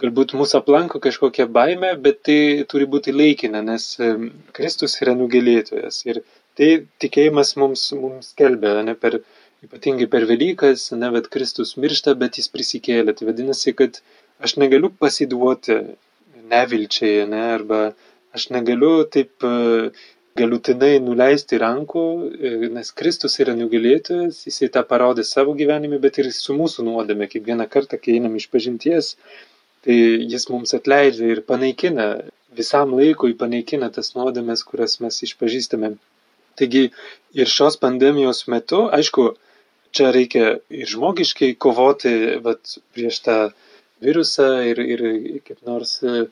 galbūt 0.00 0.34
mūsų 0.34 0.58
aplanko 0.58 0.98
kažkokia 1.04 1.46
baime, 1.46 1.92
bet 2.06 2.24
tai 2.26 2.38
turi 2.70 2.88
būti 2.90 3.14
laikina, 3.14 3.60
nes 3.62 3.92
Kristus 4.56 4.96
yra 5.04 5.14
nugalėtojas 5.20 6.00
ir 6.08 6.24
tai 6.58 6.70
tikėjimas 7.02 7.54
mums, 7.60 7.86
mums 7.98 8.32
skelbia, 8.34 8.76
ne 8.86 8.94
per 8.98 9.20
ypatingai 9.64 10.08
per 10.12 10.26
Velykas, 10.28 10.90
ne, 10.96 11.10
bet 11.14 11.30
Kristus 11.34 11.74
miršta, 11.80 12.14
bet 12.20 12.38
jis 12.40 12.50
prisikėlė. 12.52 13.14
Tai 13.16 13.30
vadinasi, 13.30 13.74
kad 13.78 14.00
aš 14.44 14.56
negaliu 14.60 14.90
pasiduoti 15.02 15.78
nevilčiai, 16.50 17.24
ne, 17.30 17.40
arba 17.56 17.80
aš 18.36 18.50
negaliu 18.54 18.92
taip 19.14 19.46
e, 19.46 19.54
galutinai 20.38 20.98
nuleisti 21.02 21.58
rankų, 21.62 22.04
e, 22.34 22.54
nes 22.76 22.92
Kristus 22.98 23.38
yra 23.42 23.54
nugalėtojas, 23.56 24.42
jisai 24.48 24.70
tą 24.74 24.84
parodė 24.90 25.24
savo 25.26 25.54
gyvenime, 25.58 26.00
bet 26.02 26.20
ir 26.20 26.30
su 26.36 26.56
mūsų 26.58 26.86
nuodėme. 26.90 27.30
Kiekvieną 27.32 27.68
kartą, 27.72 28.00
kai 28.02 28.18
einam 28.18 28.34
iš 28.40 28.50
pažinties, 28.52 29.14
tai 29.86 29.98
jis 30.34 30.48
mums 30.52 30.74
atleidžia 30.76 31.30
ir 31.36 31.44
panaikina, 31.46 32.08
visam 32.58 32.92
laikui 32.98 33.36
panaikina 33.38 33.90
tas 33.94 34.12
nuodėmes, 34.18 34.66
kurias 34.66 35.00
mes 35.04 35.22
išpažįstame. 35.28 35.94
Taigi 36.58 36.88
ir 37.34 37.50
šios 37.50 37.76
pandemijos 37.82 38.44
metu, 38.52 38.84
aišku, 38.94 39.28
čia 39.94 40.10
reikia 40.14 40.56
ir 40.74 40.90
žmogiškai 40.90 41.54
kovoti 41.60 42.14
vat, 42.44 42.76
prieš 42.94 43.20
tą 43.26 43.38
virusą 44.04 44.48
ir, 44.70 44.80
ir 44.80 45.04
kaip 45.46 45.62
nors 45.68 45.96
e, 46.02 46.26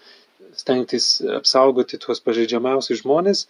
stengtis 0.58 1.06
apsaugoti 1.38 2.00
tuos 2.02 2.20
pažeidžiamiausius 2.26 3.02
žmonės, 3.04 3.46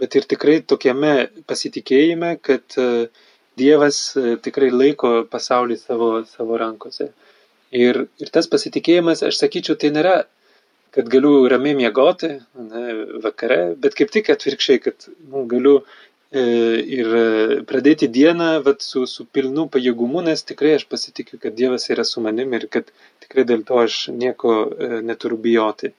bet 0.00 0.18
ir 0.18 0.26
tikrai 0.28 0.58
tokiame 0.72 1.14
pasitikėjime, 1.46 2.36
kad 2.42 2.78
e, 2.80 3.06
Dievas 3.56 3.98
e, 4.20 4.34
tikrai 4.44 4.68
laiko 4.68 5.22
pasaulį 5.32 5.78
savo, 5.80 6.10
savo 6.28 6.58
rankose. 6.60 7.06
Ir, 7.72 8.02
ir 8.20 8.32
tas 8.34 8.48
pasitikėjimas, 8.52 9.22
aš 9.24 9.38
sakyčiau, 9.40 9.78
tai 9.80 9.88
nėra, 9.94 10.18
kad 10.96 11.08
galiu 11.12 11.44
ramiai 11.52 11.76
miegoti 11.76 12.32
ne, 12.40 12.82
vakare, 13.24 13.60
bet 13.80 13.94
kaip 13.98 14.12
tik 14.14 14.32
atvirkščiai, 14.32 14.82
kad 14.88 15.08
nu, 15.28 15.44
galiu 15.50 15.80
E, 16.34 16.42
ir 16.98 17.08
pradėti 17.70 18.08
dieną 18.10 18.48
vat, 18.66 18.82
su, 18.82 19.04
su 19.06 19.24
pilnu 19.36 19.68
pajėgumu, 19.70 20.24
nes 20.26 20.42
tikrai 20.42 20.72
aš 20.74 20.84
pasitikiu, 20.90 21.38
kad 21.38 21.54
Dievas 21.54 21.86
yra 21.94 22.04
su 22.04 22.20
manim 22.24 22.56
ir 22.58 22.66
kad 22.66 22.90
tikrai 23.22 23.44
dėl 23.46 23.62
to 23.68 23.78
aš 23.84 24.08
nieko 24.10 24.56
e, 24.66 24.88
neturiu 25.06 25.38
bijoti. 25.38 25.92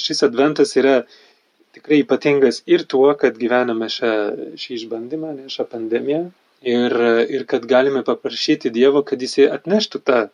Šis 0.00 0.24
adventas 0.24 0.72
yra 0.80 0.96
tikrai 1.76 2.00
ypatingas 2.06 2.62
ir 2.64 2.86
tuo, 2.88 3.10
kad 3.20 3.36
gyvename 3.36 3.90
šią, 3.92 4.14
šį 4.62 4.78
išbandymą, 4.78 5.34
ne, 5.36 5.52
šią 5.52 5.68
pandemiją 5.74 6.22
ir, 6.74 6.96
ir 7.36 7.44
kad 7.50 7.68
galime 7.68 8.00
paprašyti 8.06 8.72
Dievo, 8.72 9.04
kad 9.04 9.20
Jis 9.20 9.42
atneštų 9.58 10.00
tą 10.08 10.22
e, 10.24 10.30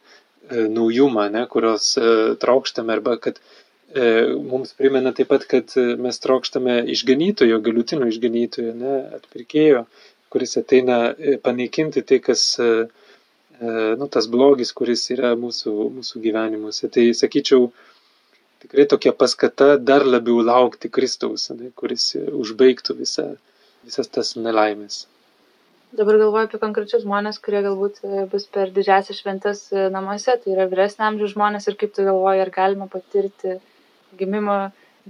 naujumą, 0.78 1.26
ne, 1.34 1.48
kurios 1.50 1.96
e, 1.98 2.14
trokštame, 2.38 2.94
arba 2.94 3.18
kad 3.26 3.42
mums 3.90 4.72
primena 4.78 5.12
taip 5.16 5.30
pat, 5.32 5.46
kad 5.50 5.74
mes 5.98 6.20
trokštame 6.22 6.76
išganytojo, 6.94 7.58
galutinio 7.64 8.06
išganytojo, 8.10 8.74
ne, 8.78 8.96
atpirkėjo, 9.18 9.84
kuris 10.30 10.56
ateina 10.60 10.98
panaikinti 11.42 12.04
tai, 12.06 12.20
kas, 12.22 12.44
nu, 13.60 14.08
tas 14.14 14.30
blogis, 14.30 14.70
kuris 14.76 15.08
yra 15.10 15.34
mūsų, 15.38 15.74
mūsų 15.98 16.22
gyvenimuose. 16.22 16.90
Tai 16.94 17.08
sakyčiau, 17.18 17.72
tikrai 18.62 18.86
tokia 18.86 19.12
paskata 19.12 19.72
dar 19.76 20.06
labiau 20.06 20.38
laukti 20.46 20.92
Kristaus, 20.92 21.50
ne, 21.50 21.72
kuris 21.74 22.12
užbaigtų 22.16 23.00
visą, 23.02 23.32
visas 23.82 24.12
tas 24.12 24.36
nelaimės. 24.38 25.06
Dabar 25.90 26.20
galvoju 26.20 26.46
apie 26.46 26.58
konkrečius 26.62 27.02
žmonės, 27.02 27.40
kurie 27.42 27.64
galbūt 27.64 27.96
e, 28.06 28.24
bus 28.30 28.44
per 28.54 28.70
didžiasias 28.74 29.18
šventes 29.24 29.62
e, 29.74 29.88
namuose, 29.90 30.36
tai 30.38 30.52
yra 30.52 30.68
vyresnio 30.70 31.08
amžiaus 31.08 31.32
žmonės 31.32 31.66
ir 31.66 31.76
kaip 31.80 31.96
tu 31.96 32.04
galvoji, 32.06 32.42
ar 32.44 32.52
galima 32.54 32.86
patirti 32.92 33.56
gimimo 34.18 34.58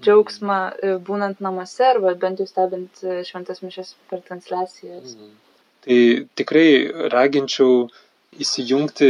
džiaugsmą 0.00 0.58
e, 0.70 0.92
būnant 1.06 1.40
namuose 1.44 1.86
arba 1.88 2.14
bent 2.14 2.42
jau 2.42 2.48
stebint 2.48 3.02
šventas 3.28 3.62
mišes 3.64 3.94
per 4.10 4.22
transliacijas. 4.28 5.16
Mhm. 5.16 5.34
Tai 5.84 5.98
tikrai 6.36 6.68
raginčiau 7.12 7.88
įsijungti 8.40 9.08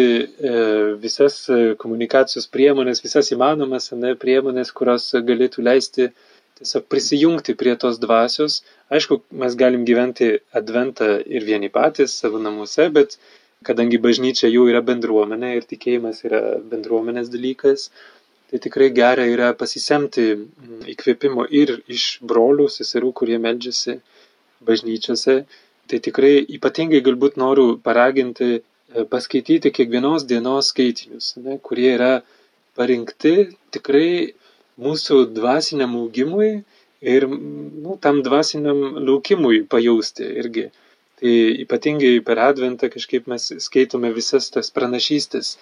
visas 1.03 1.35
komunikacijos 1.83 2.47
priemonės, 2.55 3.03
visas 3.05 3.29
įmanomas 3.35 3.91
ne, 3.93 4.15
priemonės, 4.17 4.71
kurios 4.73 5.11
galėtų 5.27 5.65
leisti 5.67 6.07
tiesiog 6.61 6.87
prisijungti 6.93 7.57
prie 7.57 7.75
tos 7.81 7.99
dvasios. 8.01 8.61
Aišku, 8.93 9.21
mes 9.43 9.57
galim 9.57 9.85
gyventi 9.89 10.31
adventą 10.61 11.13
ir 11.25 11.47
vieni 11.49 11.71
patys 11.73 12.17
savo 12.21 12.41
namuose, 12.43 12.89
bet 12.97 13.17
kadangi 13.67 14.01
bažnyčia 14.07 14.51
jau 14.53 14.67
yra 14.69 14.83
bendruomenė 14.85 15.55
ir 15.57 15.69
tikėjimas 15.71 16.25
yra 16.29 16.43
bendruomenės 16.73 17.33
dalykas, 17.33 17.89
tai 18.51 18.59
tikrai 18.59 18.91
gera 18.91 19.27
yra 19.31 19.53
pasisemti 19.55 20.27
mm, 20.35 20.83
įkvėpimo 20.95 21.47
ir 21.55 21.77
iš 21.87 22.19
brolių, 22.27 22.67
seserų, 22.77 23.13
kurie 23.21 23.39
meldžiasi 23.39 24.01
bažnyčiose. 24.67 25.37
Tai 25.91 25.99
tikrai 26.07 26.35
ypatingai 26.57 27.01
galbūt 27.07 27.39
noriu 27.39 27.77
paraginti 27.83 28.51
e, 28.57 28.61
paskaityti 29.13 29.71
kiekvienos 29.75 30.27
dienos 30.27 30.73
skaitinius, 30.75 31.33
ne, 31.45 31.59
kurie 31.63 31.95
yra 31.95 32.13
parinkti 32.79 33.35
tikrai 33.75 34.35
mūsų 34.81 35.25
dvasiniam 35.37 35.97
augimui 36.01 36.53
ir 37.01 37.27
nu, 37.31 37.97
tam 38.03 38.23
dvasiniam 38.27 38.81
laukimui 39.07 39.65
pajausti 39.71 40.27
irgi. 40.43 40.71
Tai 41.21 41.35
ypatingai 41.67 42.15
per 42.25 42.41
Adventą 42.41 42.89
kažkaip 42.93 43.27
mes 43.29 43.51
skaitome 43.61 44.11
visas 44.17 44.49
tas 44.55 44.73
pranašystės 44.73 45.59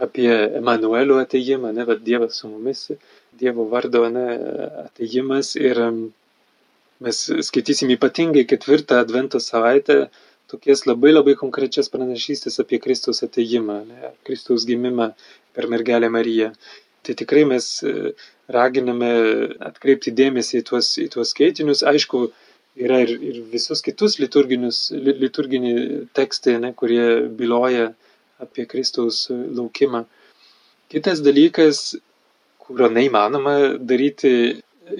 apie 0.00 0.30
Emanuelio 0.60 1.18
ateimą, 1.22 1.72
ne, 1.72 1.86
bet 1.88 2.04
Dievas 2.04 2.40
su 2.40 2.48
mumis, 2.48 2.86
Dievo 3.40 3.66
vardo 3.72 4.04
ne, 4.12 4.26
ateimas 4.84 5.54
ir 5.60 5.80
mes 7.04 7.18
skaitysim 7.48 7.90
ypatingai 7.96 8.46
ketvirtą 8.48 9.00
Advento 9.02 9.40
savaitę 9.42 10.06
tokias 10.50 10.86
labai 10.86 11.12
labai 11.12 11.34
konkrečias 11.36 11.90
pranašystės 11.92 12.60
apie 12.62 12.80
Kristaus 12.82 13.22
ateimą, 13.26 13.82
ne, 13.90 14.12
Kristaus 14.28 14.66
gimimą 14.68 15.10
per 15.56 15.68
mergelę 15.72 16.10
Mariją. 16.12 16.52
Tai 17.02 17.14
tikrai 17.14 17.44
mes 17.46 17.66
raginame 18.50 19.10
atkreipti 19.68 20.14
dėmesį 20.14 20.60
į 20.60 20.66
tuos, 20.70 20.90
į 21.02 21.06
tuos 21.12 21.32
skaitinius. 21.34 21.84
Aišku, 21.86 22.22
yra 22.86 23.00
ir, 23.04 23.12
ir 23.30 23.40
visus 23.52 23.82
kitus 23.84 24.18
liturginį 24.20 25.74
tekstai, 26.16 26.56
ne, 26.62 26.72
kurie 26.76 27.06
byloja 27.38 27.92
apie 28.42 28.66
Kristaus 28.70 29.26
laukimą. 29.30 30.04
Kitas 30.92 31.22
dalykas, 31.24 31.96
kurio 32.62 32.90
neįmanoma 32.92 33.56
daryti 33.78 34.32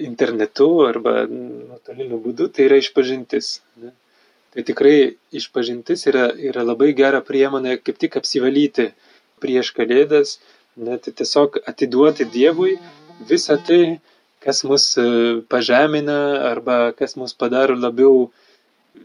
internetu 0.03 0.67
arba 0.87 1.21
nuotoliniu 1.29 2.19
būdu, 2.23 2.49
tai 2.51 2.67
yra 2.67 2.79
išpažintis. 2.81 3.51
Ne. 3.81 3.93
Tai 4.53 4.63
tikrai 4.67 4.97
išpažintis 5.37 6.07
yra, 6.09 6.27
yra 6.49 6.63
labai 6.65 6.91
gera 6.97 7.21
priemonė 7.23 7.77
kaip 7.83 7.99
tik 8.01 8.17
apsivalyti 8.19 8.89
prieš 9.43 9.71
kalėdas, 9.77 10.37
net 10.75 11.07
tiesiog 11.07 11.59
atiduoti 11.69 12.27
Dievui 12.33 12.77
visa 13.29 13.57
tai, 13.57 13.99
kas 14.43 14.63
mus 14.67 14.89
e, 14.97 15.05
pažemina 15.49 16.17
arba 16.51 16.91
kas 16.97 17.15
mus 17.17 17.33
padaro 17.33 17.75
labiau 17.77 18.29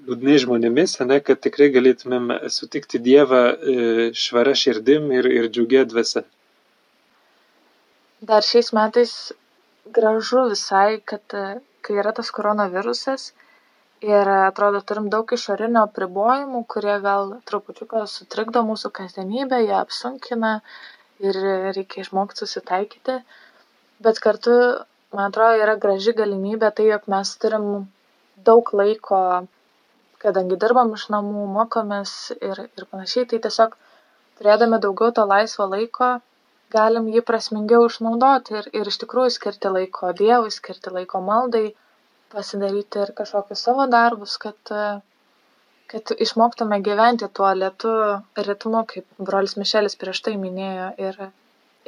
liūdnai 0.06 0.38
žmonėmis, 0.44 0.96
ne, 1.10 1.18
kad 1.26 1.40
tikrai 1.44 1.68
galėtumėm 1.74 2.30
sutikti 2.52 3.00
Dievą 3.02 3.42
e, 3.52 3.74
švara 4.24 4.54
širdim 4.62 5.10
ir, 5.18 5.28
ir 5.40 5.50
džiugia 5.52 5.84
dvasia. 5.90 6.24
Dar 8.30 8.46
šiais 8.46 8.72
metais 8.76 9.14
gražu 9.98 10.46
visai, 10.52 11.00
kad 11.12 11.36
e, 11.38 11.44
kai 11.82 11.98
yra 12.02 12.14
tas 12.16 12.30
koronavirusas 12.34 13.30
ir 14.02 14.32
atrodo 14.34 14.80
turim 14.86 15.06
daug 15.10 15.30
išorinių 15.36 15.84
apribojimų, 15.84 16.64
kurie 16.74 16.98
gal 17.04 17.36
trupučiuką 17.50 18.06
sutrikdo 18.10 18.64
mūsų 18.66 18.90
kasdienybę, 18.98 19.62
ją 19.68 19.78
apsunkina 19.84 20.58
ir 21.22 21.38
reikia 21.78 22.02
išmokti 22.02 22.42
susitaikyti 22.42 23.20
bet 24.02 24.18
kartu 24.18 24.54
man 25.14 25.30
atrodo 25.30 25.58
yra 25.64 25.74
graži 25.84 26.14
galimybė 26.20 26.70
tai 26.76 26.86
jog 26.90 27.08
mes 27.14 27.32
turim 27.44 27.66
daug 28.48 28.72
laiko 28.80 29.18
kadangi 30.24 30.58
dirbam 30.64 30.92
iš 30.96 31.06
namų 31.14 31.46
mokomės 31.56 32.12
ir 32.36 32.64
ir 32.64 32.86
panašiai 32.90 33.28
tai 33.32 33.40
tiesiog 33.46 33.76
turėdami 34.40 34.80
daugiau 34.86 35.14
to 35.18 35.26
laisvo 35.34 35.68
laiko 35.74 36.10
galim 36.76 37.08
jį 37.14 37.22
prasmingiau 37.30 37.86
išnaudoti 37.90 38.58
ir 38.60 38.68
ir 38.80 38.90
iš 38.92 38.98
tikrųjų 39.04 39.34
skirti 39.36 39.72
laiko 39.76 40.12
dievui 40.22 40.54
skirti 40.58 40.94
laiko 40.98 41.22
maldai 41.30 41.64
pasidaryti 42.34 43.02
ir 43.04 43.14
kažkokius 43.20 43.64
savo 43.68 43.88
darbus 43.96 44.38
kad 44.46 44.74
kad 45.92 46.12
išmoktume 46.26 46.78
gyventi 46.88 47.28
tuo 47.38 47.52
lėtu 47.62 47.92
ritmu 48.48 48.82
kaip 48.92 49.22
brolis 49.28 49.58
mišelis 49.62 49.98
prieš 50.02 50.22
tai 50.28 50.36
minėjo 50.44 50.90
ir 51.08 51.24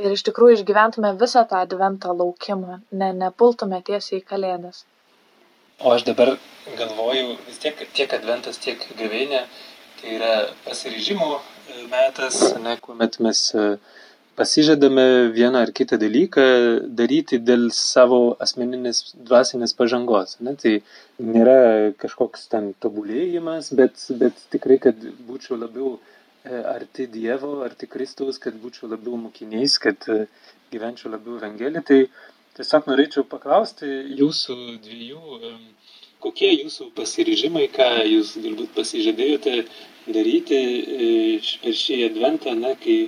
ir 0.03 0.15
iš 0.17 0.25
tikrųjų 0.27 0.59
išgyventume 0.59 1.13
visą 1.21 1.45
tą 1.51 1.61
advento 1.65 2.15
laukimą, 2.21 2.81
ne, 3.01 3.11
nepultume 3.21 3.81
tiesiai 3.89 4.21
į 4.21 4.27
kalėdas. 4.31 4.83
O 5.81 5.93
aš 5.93 6.05
dabar 6.07 6.37
galvoju, 6.79 7.37
vis 7.49 7.59
tiek 7.63 7.83
tiek 7.97 8.15
adventas, 8.17 8.61
tiek 8.63 8.81
gavėnė, 8.99 9.43
tai 10.01 10.15
yra 10.17 10.33
pasiryžimų 10.65 11.31
e, 11.35 11.85
metas, 11.91 12.41
ne, 12.63 12.77
kuomet 12.85 13.19
mes 13.25 13.43
e, 13.59 13.67
pasižadame 14.39 15.07
vieną 15.35 15.65
ar 15.67 15.75
kitą 15.75 15.99
dalyką 16.01 16.47
daryti 17.01 17.41
dėl 17.43 17.69
savo 17.75 18.23
asmeninės 18.47 19.15
dvasinės 19.15 19.77
pažangos. 19.79 20.39
Ne? 20.47 20.57
Tai 20.63 20.75
nėra 21.35 21.59
kažkoks 22.01 22.49
ten 22.55 22.73
tobulėjimas, 22.83 23.71
bet, 23.79 24.09
bet 24.23 24.47
tikrai, 24.55 24.81
kad 24.89 25.07
būčiau 25.29 25.61
labiau 25.61 25.97
E, 26.45 26.53
arti 26.53 27.07
Dievo, 27.09 27.63
arti 27.65 27.87
Kristaus, 27.89 28.37
kad 28.37 28.57
būčiau 28.61 28.91
labiau 28.91 29.17
mokiniais, 29.17 29.79
kad 29.81 30.03
gyvenčiau 30.73 31.13
labiau 31.15 31.39
Evangeliją. 31.39 31.83
Tai 31.89 32.01
tiesiog 32.59 32.89
norėčiau 32.91 33.25
paklausti 33.31 33.89
jūsų 34.21 34.57
dviejų, 34.85 35.41
e, 35.51 35.53
kokie 36.25 36.53
jūsų 36.53 36.91
pasiryžimai, 36.97 37.67
ką 37.75 37.89
jūs 38.09 38.37
galbūt 38.45 38.73
pasižadėjote 38.79 39.59
daryti 40.15 40.61
per 41.63 41.77
šį 41.83 42.01
adventą, 42.09 42.55
na, 42.57 42.73
kai 42.81 42.99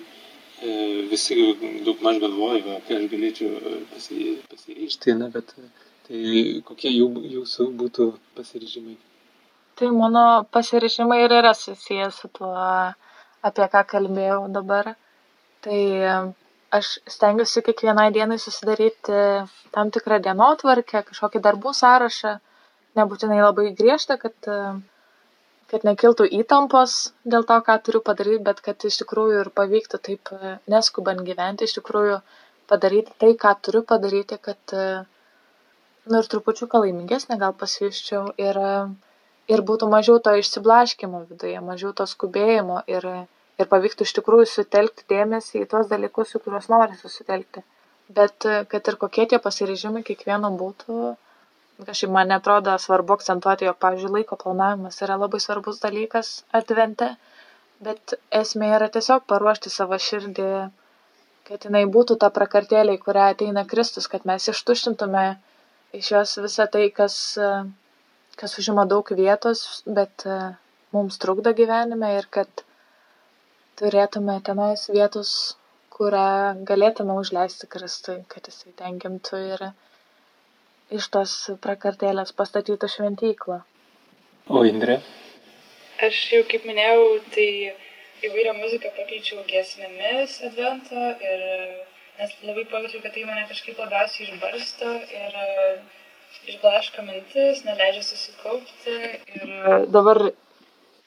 visi 1.10 1.36
daug 1.84 2.00
maž 2.04 2.20
galvoja, 2.20 2.78
ką 2.88 2.96
aš 2.96 3.08
galėčiau 3.12 3.80
pasiryžti, 3.92 5.16
na, 5.16 5.28
bet 5.32 5.52
tai 6.08 6.62
kokie 6.64 6.92
jų, 6.92 7.08
jūsų 7.36 7.68
būtų 7.80 8.06
pasiryžimai? 8.36 8.96
Tai 9.76 9.90
mano 9.92 10.46
pasiryžimai 10.52 11.18
ir 11.24 11.34
yra 11.36 11.52
susijęs 11.54 12.22
su 12.22 12.28
tuo 12.32 12.52
apie 13.44 13.66
ką 13.72 13.82
kalbėjau 13.92 14.46
dabar. 14.52 14.94
Tai 15.60 15.80
aš 16.74 16.98
stengiuosi 17.06 17.62
kiekvienai 17.62 18.10
dienai 18.14 18.38
susidaryti 18.42 19.20
tam 19.74 19.90
tikrą 19.94 20.18
dienotvarkę, 20.24 21.02
kažkokį 21.10 21.42
darbų 21.44 21.72
sąrašą, 21.78 22.36
nebūtinai 22.98 23.40
labai 23.42 23.70
griežtą, 23.78 24.16
kad, 24.22 24.50
kad 25.72 25.86
nekiltų 25.88 26.26
įtampos 26.40 26.96
dėl 27.24 27.46
to, 27.48 27.58
ką 27.68 27.78
turiu 27.86 28.02
padaryti, 28.08 28.42
bet 28.48 28.62
kad 28.64 28.88
iš 28.88 29.02
tikrųjų 29.02 29.44
ir 29.44 29.52
pavyktų 29.60 30.02
taip 30.08 30.32
neskubant 30.72 31.22
gyventi, 31.28 31.68
iš 31.68 31.78
tikrųjų 31.78 32.20
padaryti 32.70 33.14
tai, 33.20 33.34
ką 33.38 33.54
turiu 33.62 33.84
padaryti, 33.86 34.40
kad, 34.42 34.76
nu 36.06 36.22
ir 36.22 36.30
trupučiuką 36.32 36.82
laimingesnė 36.82 37.38
gal 37.42 37.54
pasijuščiau 37.62 38.32
ir, 38.42 38.60
ir 39.52 39.64
būtų 39.70 39.90
mažiau 39.92 40.18
to 40.22 40.34
išsiblaškimo 40.40 41.26
viduje, 41.30 41.60
mažiau 41.62 41.94
to 41.94 42.08
skubėjimo 42.10 42.82
ir, 42.90 43.10
ir 43.60 43.68
pavyktų 43.72 44.06
iš 44.06 44.12
tikrųjų 44.18 44.48
sutelkti 44.50 45.06
dėmesį 45.12 45.62
į 45.64 45.68
tuos 45.72 45.88
dalykus, 45.92 46.34
į 46.36 46.42
kuriuos 46.44 46.68
nori 46.72 46.98
susitelkti. 47.00 47.62
Bet 48.16 48.46
kad 48.72 48.90
ir 48.90 48.98
kokie 49.02 49.26
tie 49.30 49.38
pasiryžimai 49.42 50.04
kiekvieno 50.06 50.52
būtų, 50.60 51.14
kažkaip 51.84 52.12
man 52.12 52.34
atrodo 52.36 52.76
svarbu 52.80 53.16
akcentuoti, 53.16 53.66
jog, 53.68 53.78
pavyzdžiui, 53.82 54.12
laiko 54.18 54.38
planavimas 54.42 55.00
yra 55.04 55.16
labai 55.20 55.40
svarbus 55.42 55.80
dalykas 55.82 56.30
advente, 56.60 57.10
bet 57.82 58.14
esmė 58.40 58.70
yra 58.76 58.88
tiesiog 58.92 59.26
paruošti 59.32 59.72
savo 59.72 59.98
širdį, 60.08 60.50
kad 61.48 61.66
jinai 61.68 61.84
būtų 61.96 62.18
ta 62.22 62.30
prakartėlė, 62.38 62.96
į 62.96 63.02
kurią 63.02 63.26
ateina 63.32 63.66
Kristus, 63.72 64.08
kad 64.12 64.24
mes 64.28 64.48
ištuštintume 64.52 65.26
iš 65.96 66.12
jos 66.14 66.36
visą 66.44 66.68
tai, 66.70 66.86
kas, 66.94 67.18
kas 68.40 68.56
užima 68.62 68.86
daug 68.88 69.10
vietos, 69.18 69.82
bet 69.86 70.26
mums 70.96 71.18
trukdo 71.22 71.52
gyvenime 71.56 72.14
ir 72.16 72.30
kad 72.30 72.65
turėtume 73.80 74.36
tenais 74.46 74.86
vietos, 74.92 75.32
kurią 75.96 76.64
galėtume 76.68 77.16
užleisti 77.20 77.68
Kristui, 77.72 78.18
kad 78.32 78.48
jisai 78.50 78.72
tenkintų 78.80 79.40
ir 79.54 79.64
iš 80.98 81.08
tos 81.14 81.34
prakartėlės 81.64 82.32
pastatytų 82.40 82.90
šventyklą. 82.92 83.60
O 84.48 84.62
Indrė? 84.68 85.00
Aš 86.06 86.20
jau 86.32 86.42
kaip 86.50 86.66
minėjau, 86.68 87.04
tai 87.34 87.48
įvairią 88.26 88.54
muziką 88.60 88.92
pakeičiau 88.96 89.44
giesmėmis 89.48 90.38
advento 90.48 91.02
ir 91.30 91.44
nes 92.16 92.34
labai 92.48 92.64
pajaučiau, 92.70 93.02
kad 93.04 93.14
tai 93.16 93.24
mane 93.28 93.44
kažkaip 93.50 93.80
labiausiai 93.80 94.28
išbarsto 94.28 94.92
ir 95.20 95.38
išblaško 96.52 97.04
mintis, 97.06 97.64
neleidžia 97.66 98.04
susikaupti 98.06 98.96
ir 99.40 99.88
dabar 99.92 100.22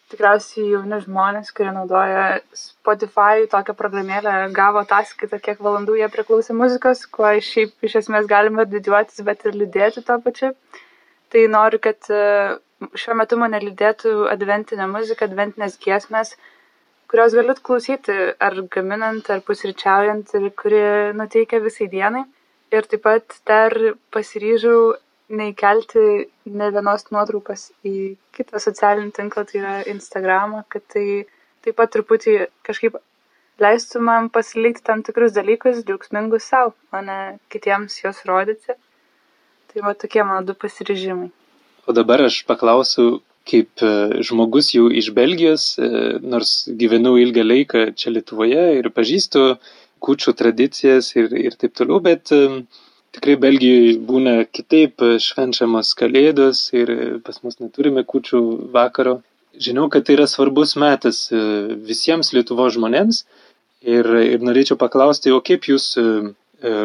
tikriausiai 0.09 0.71
jauni 0.73 0.99
žmonės, 1.03 1.51
kurie 1.55 1.71
naudoja 1.75 2.39
Spotify 2.57 3.45
tokią 3.51 3.75
programėlę, 3.77 4.35
gavo 4.55 4.81
ataskaitą, 4.83 5.39
kiek 5.45 5.61
valandų 5.65 5.99
jie 5.99 6.09
priklausė 6.13 6.55
muzikos, 6.57 7.05
kuo 7.13 7.31
šiaip 7.49 7.85
iš 7.85 7.99
esmės 8.03 8.29
galima 8.29 8.65
didžiuotis, 8.69 9.21
bet 9.27 9.45
ir 9.45 9.57
liūdėti 9.61 10.05
to 10.07 10.17
pačiu. 10.25 10.53
Tai 11.29 11.43
noriu, 11.53 11.81
kad 11.83 12.09
e, 12.09 12.21
šiuo 12.97 13.17
metu 13.19 13.37
mane 13.37 13.59
lydėtų 13.61 14.15
adventinė 14.33 14.87
muzika, 14.89 15.27
adventinės 15.29 15.77
giesmės, 15.83 16.33
kurios 17.09 17.35
galit 17.37 17.61
klausyti 17.65 18.15
ar 18.41 18.57
gaminant, 18.73 19.29
ar 19.29 19.43
pusryčiaujant 19.45 20.33
ir 20.39 20.49
kuri 20.57 20.81
nuteikia 21.17 21.61
visai 21.61 21.89
dienai. 21.93 22.25
Ir 22.73 22.85
taip 22.89 23.01
pat 23.05 23.39
dar 23.49 23.73
pasiryžau 24.13 24.81
neįkelti 25.29 26.05
ne 26.49 26.69
vienos 26.73 27.05
nuotraukos 27.13 27.69
į 27.85 28.15
kitą 28.35 28.61
socialinį 28.61 29.13
tinklą, 29.15 29.45
tai 29.49 29.61
yra 29.61 29.75
Instagramą, 29.91 30.63
kad 30.73 30.85
tai 30.93 31.05
taip 31.65 31.77
pat 31.77 31.93
truputį 31.93 32.35
kažkaip 32.65 32.97
leistų 33.61 34.01
man 34.05 34.29
pasilikti 34.33 34.85
tam 34.87 35.03
tikrus 35.05 35.35
dalykus 35.35 35.83
džiaugsmingus 35.85 36.47
savo, 36.49 36.73
o 36.95 37.01
ne 37.05 37.19
kitiems 37.53 37.99
juos 38.01 38.23
rodyti. 38.29 38.77
Tai 39.69 39.85
va 39.85 39.93
tokie 39.93 40.23
mano 40.25 40.41
du 40.47 40.55
pasiryžimai. 40.57 41.29
O 41.85 41.93
dabar 41.93 42.23
aš 42.25 42.41
paklausiu, 42.49 43.19
kaip 43.49 43.83
e, 43.85 44.21
žmogus 44.25 44.71
jau 44.73 44.87
iš 44.89 45.11
Belgijos, 45.13 45.75
e, 45.77 46.17
nors 46.21 46.63
gyvenau 46.79 47.17
ilgą 47.21 47.45
laiką 47.45 47.83
čia 47.97 48.13
Lietuvoje 48.15 48.65
ir 48.79 48.89
pažįstu 48.95 49.43
kučių 50.01 50.33
tradicijas 50.39 51.11
ir, 51.19 51.33
ir 51.37 51.57
taip 51.59 51.73
toliau, 51.75 51.99
bet 51.99 52.31
uh, 52.31 52.61
tikrai 53.15 53.35
Belgijoje 53.41 53.95
būna 54.09 54.35
kitaip 54.51 55.01
švenčiamos 55.23 55.93
kalėdos 55.99 56.67
ir 56.77 56.91
pas 57.25 57.41
mus 57.43 57.59
neturime 57.63 58.05
kučių 58.07 58.41
vakaro. 58.75 59.19
Žinau, 59.59 59.89
kad 59.91 60.05
tai 60.07 60.15
yra 60.15 60.27
svarbus 60.29 60.75
metas 60.79 61.25
e, 61.33 61.39
visiems 61.89 62.29
Lietuvo 62.35 62.67
žmonėms 62.71 63.23
ir, 63.81 64.05
ir 64.05 64.45
norėčiau 64.45 64.77
paklausti, 64.79 65.33
o 65.33 65.41
kaip 65.43 65.65
jūs 65.67 65.87
e, 65.99 66.05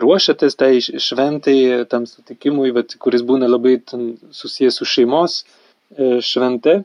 ruošiatės 0.03 0.57
tai 0.59 0.73
šventai, 0.81 1.85
tam 1.91 2.09
sutikimui, 2.09 2.73
bet, 2.75 2.97
kuris 3.03 3.23
būna 3.27 3.51
labai 3.51 3.77
susijęs 3.85 4.81
su 4.81 4.89
šeimos 4.89 5.43
e, 5.43 6.19
švente, 6.25 6.83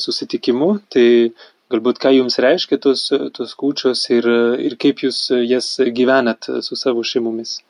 susitikimu, 0.00 0.70
tai 0.90 1.30
galbūt 1.70 2.00
ką 2.02 2.10
jums 2.16 2.40
reiškia 2.42 2.80
tos, 2.82 3.04
tos 3.36 3.52
kūčios 3.60 4.06
ir, 4.10 4.26
ir 4.58 4.74
kaip 4.80 5.04
jūs 5.04 5.26
jas 5.46 5.68
gyvenat 5.94 6.48
su 6.64 6.78
savo 6.80 7.04
šeimomis. 7.06 7.60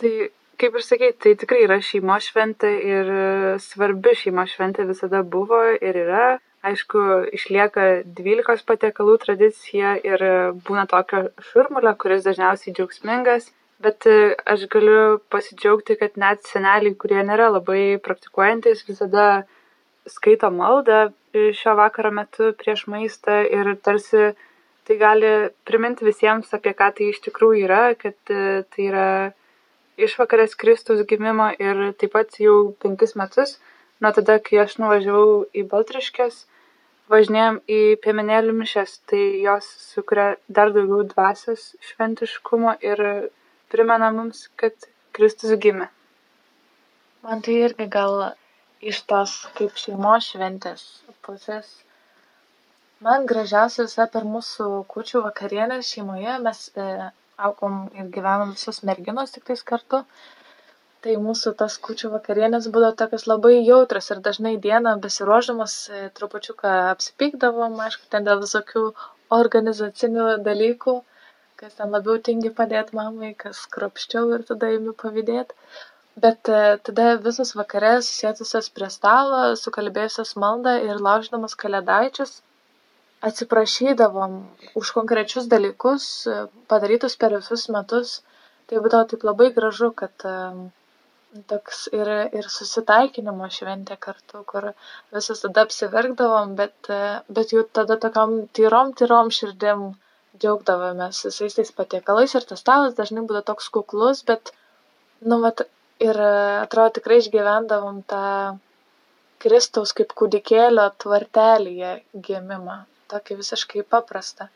Tai 0.00 0.12
kaip 0.60 0.76
ir 0.76 0.84
sakei, 0.84 1.12
tai 1.20 1.34
tikrai 1.40 1.62
yra 1.66 1.78
šeimos 1.84 2.30
šventė 2.30 2.70
ir 2.94 3.10
svarbi 3.64 4.14
šeimos 4.16 4.54
šventė 4.56 4.86
visada 4.88 5.22
buvo 5.36 5.62
ir 5.76 6.00
yra. 6.06 6.26
Aišku, 6.66 7.00
išlieka 7.36 7.82
12 8.16 8.64
patiekalų 8.66 9.18
tradicija 9.22 9.92
ir 10.02 10.22
būna 10.66 10.86
tokio 10.90 11.28
šurmulio, 11.50 11.92
kuris 12.00 12.24
dažniausiai 12.26 12.74
džiaugsmingas. 12.74 13.52
Bet 13.84 14.08
aš 14.08 14.64
galiu 14.72 15.20
pasidžiaugti, 15.30 15.98
kad 16.00 16.16
net 16.18 16.48
seneliai, 16.48 16.96
kurie 16.96 17.20
nėra 17.28 17.50
labai 17.52 18.00
praktikuojantis, 18.02 18.86
visada 18.88 19.44
skaito 20.08 20.50
maldą 20.50 21.10
šio 21.36 21.76
vakaro 21.76 22.10
metu 22.14 22.52
prieš 22.58 22.86
maistą 22.88 23.42
ir 23.44 23.74
tarsi 23.84 24.32
tai 24.86 24.96
gali 24.98 25.32
priminti 25.68 26.06
visiems, 26.06 26.52
apie 26.56 26.72
ką 26.78 26.92
tai 26.96 27.10
iš 27.12 27.20
tikrųjų 27.26 27.66
yra, 27.66 27.82
kad 28.00 28.16
tai 28.26 28.86
yra 28.86 29.08
išvakarės 29.96 30.56
Kristaus 30.60 31.02
gimimo 31.08 31.48
ir 31.62 31.80
taip 32.00 32.12
pat 32.16 32.36
jau 32.42 32.56
penkis 32.82 33.16
metus, 33.20 33.56
nuo 34.00 34.12
tada, 34.16 34.38
kai 34.42 34.60
aš 34.64 34.76
nuvažiavau 34.82 35.46
į 35.56 35.64
Baltriškės, 35.70 36.42
važinėjom 37.12 37.60
į 37.70 37.80
piemenėlių 38.04 38.54
mišes, 38.60 38.98
tai 39.10 39.22
jos 39.44 39.68
sukuria 39.92 40.28
dar 40.48 40.72
daugiau 40.74 41.06
dvasios 41.12 41.68
šventiškumo 41.90 42.76
ir 42.90 43.02
primena 43.72 44.10
mums, 44.14 44.46
kad 44.60 44.88
Kristus 45.16 45.54
gimė. 45.62 45.88
Man 47.26 47.42
tai 47.42 47.56
irgi 47.66 47.88
gal 47.90 48.20
iš 48.90 49.02
tos 49.10 49.32
kaip 49.58 49.78
šeimos 49.80 50.30
šventės 50.32 50.82
pusės. 51.26 51.70
Man 53.06 53.26
gražiausia 53.30 53.86
visą 53.86 54.06
per 54.12 54.26
mūsų 54.34 54.66
kučių 54.92 55.22
vakarienę 55.24 55.80
šeimoje 55.84 56.36
mes 56.44 56.60
e, 56.74 56.84
augom 57.36 57.78
ir 58.00 58.10
gyvenom 58.16 58.52
visos 58.56 58.82
merginos 58.88 59.34
tiktais 59.34 59.62
kartu. 59.70 60.02
Tai 61.06 61.16
mūsų 61.24 61.52
tas 61.60 61.76
kučių 61.86 62.08
vakarienės 62.14 62.68
būdavo 62.74 62.96
tokios 63.00 63.26
labai 63.30 63.56
jautras 63.56 64.08
ir 64.14 64.22
dažnai 64.28 64.54
dieną 64.66 64.94
besiruoždamas 65.02 65.74
e, 65.88 66.00
trupučiuką 66.16 66.72
apsipykdavom, 66.94 67.76
aišku, 67.86 68.08
ten 68.14 68.26
dėl 68.28 68.40
visokių 68.44 68.84
organizacinių 69.36 70.24
dalykų, 70.48 70.96
kas 71.60 71.76
ten 71.80 71.92
labiau 71.96 72.16
tingi 72.30 72.50
padėti 72.62 72.96
mamai, 72.98 73.34
kas 73.44 73.60
kropščiau 73.76 74.32
ir 74.38 74.48
tada 74.50 74.72
imi 74.78 74.96
pavydėti. 75.04 75.54
Bet 76.24 76.48
e, 76.48 76.64
tada 76.88 77.06
visos 77.28 77.52
vakarės 77.60 78.10
sėtusios 78.18 78.72
prie 78.78 78.90
stalo, 78.96 79.44
sukalbėjusios 79.62 80.34
maldą 80.42 80.78
ir 80.88 81.04
lauždamas 81.08 81.54
kalėdaičius, 81.62 82.38
atsiprašydavom 83.24 84.40
už 84.76 84.92
konkrečius 84.96 85.46
dalykus 85.48 86.26
padarytus 86.68 87.16
per 87.16 87.36
visus 87.36 87.68
metus. 87.72 88.20
Tai 88.66 88.82
būdavo 88.82 89.06
taip 89.10 89.22
labai 89.24 89.52
gražu, 89.54 89.92
kad 89.94 90.24
toks 91.50 91.84
ir, 91.94 92.08
ir 92.38 92.48
susitaikinimo 92.50 93.46
šventė 93.52 93.96
kartu, 94.00 94.42
kur 94.50 94.72
visas 95.14 95.42
tada 95.44 95.66
apsiverkdavom, 95.66 96.56
bet, 96.58 96.90
bet 97.38 97.54
jau 97.54 97.62
tada 97.78 97.98
tokiam 98.02 98.34
tyrom, 98.58 98.92
tyrom 99.00 99.30
širdim 99.38 99.86
džiaugdavomės 100.40 101.22
visais 101.28 101.56
tais 101.58 101.72
patiekalais 101.78 102.34
ir 102.34 102.48
tas 102.48 102.62
stalas 102.64 102.96
dažnai 102.98 103.24
būdavo 103.28 103.46
toks 103.52 103.70
kuklus, 103.76 104.24
bet, 104.30 104.52
nu, 105.22 105.40
vat, 105.44 105.62
ir 106.02 106.20
atrodo 106.26 106.98
tikrai 106.98 107.20
išgyvendavom 107.22 108.02
tą 108.10 108.24
Kristaus 109.44 109.92
kaip 109.96 110.12
kūdikėlio 110.16 110.90
tvartelėje 111.04 111.96
gimimą 112.28 112.82
tokį 113.12 113.36
visiškai 113.42 113.84
paprastą. 113.94 114.48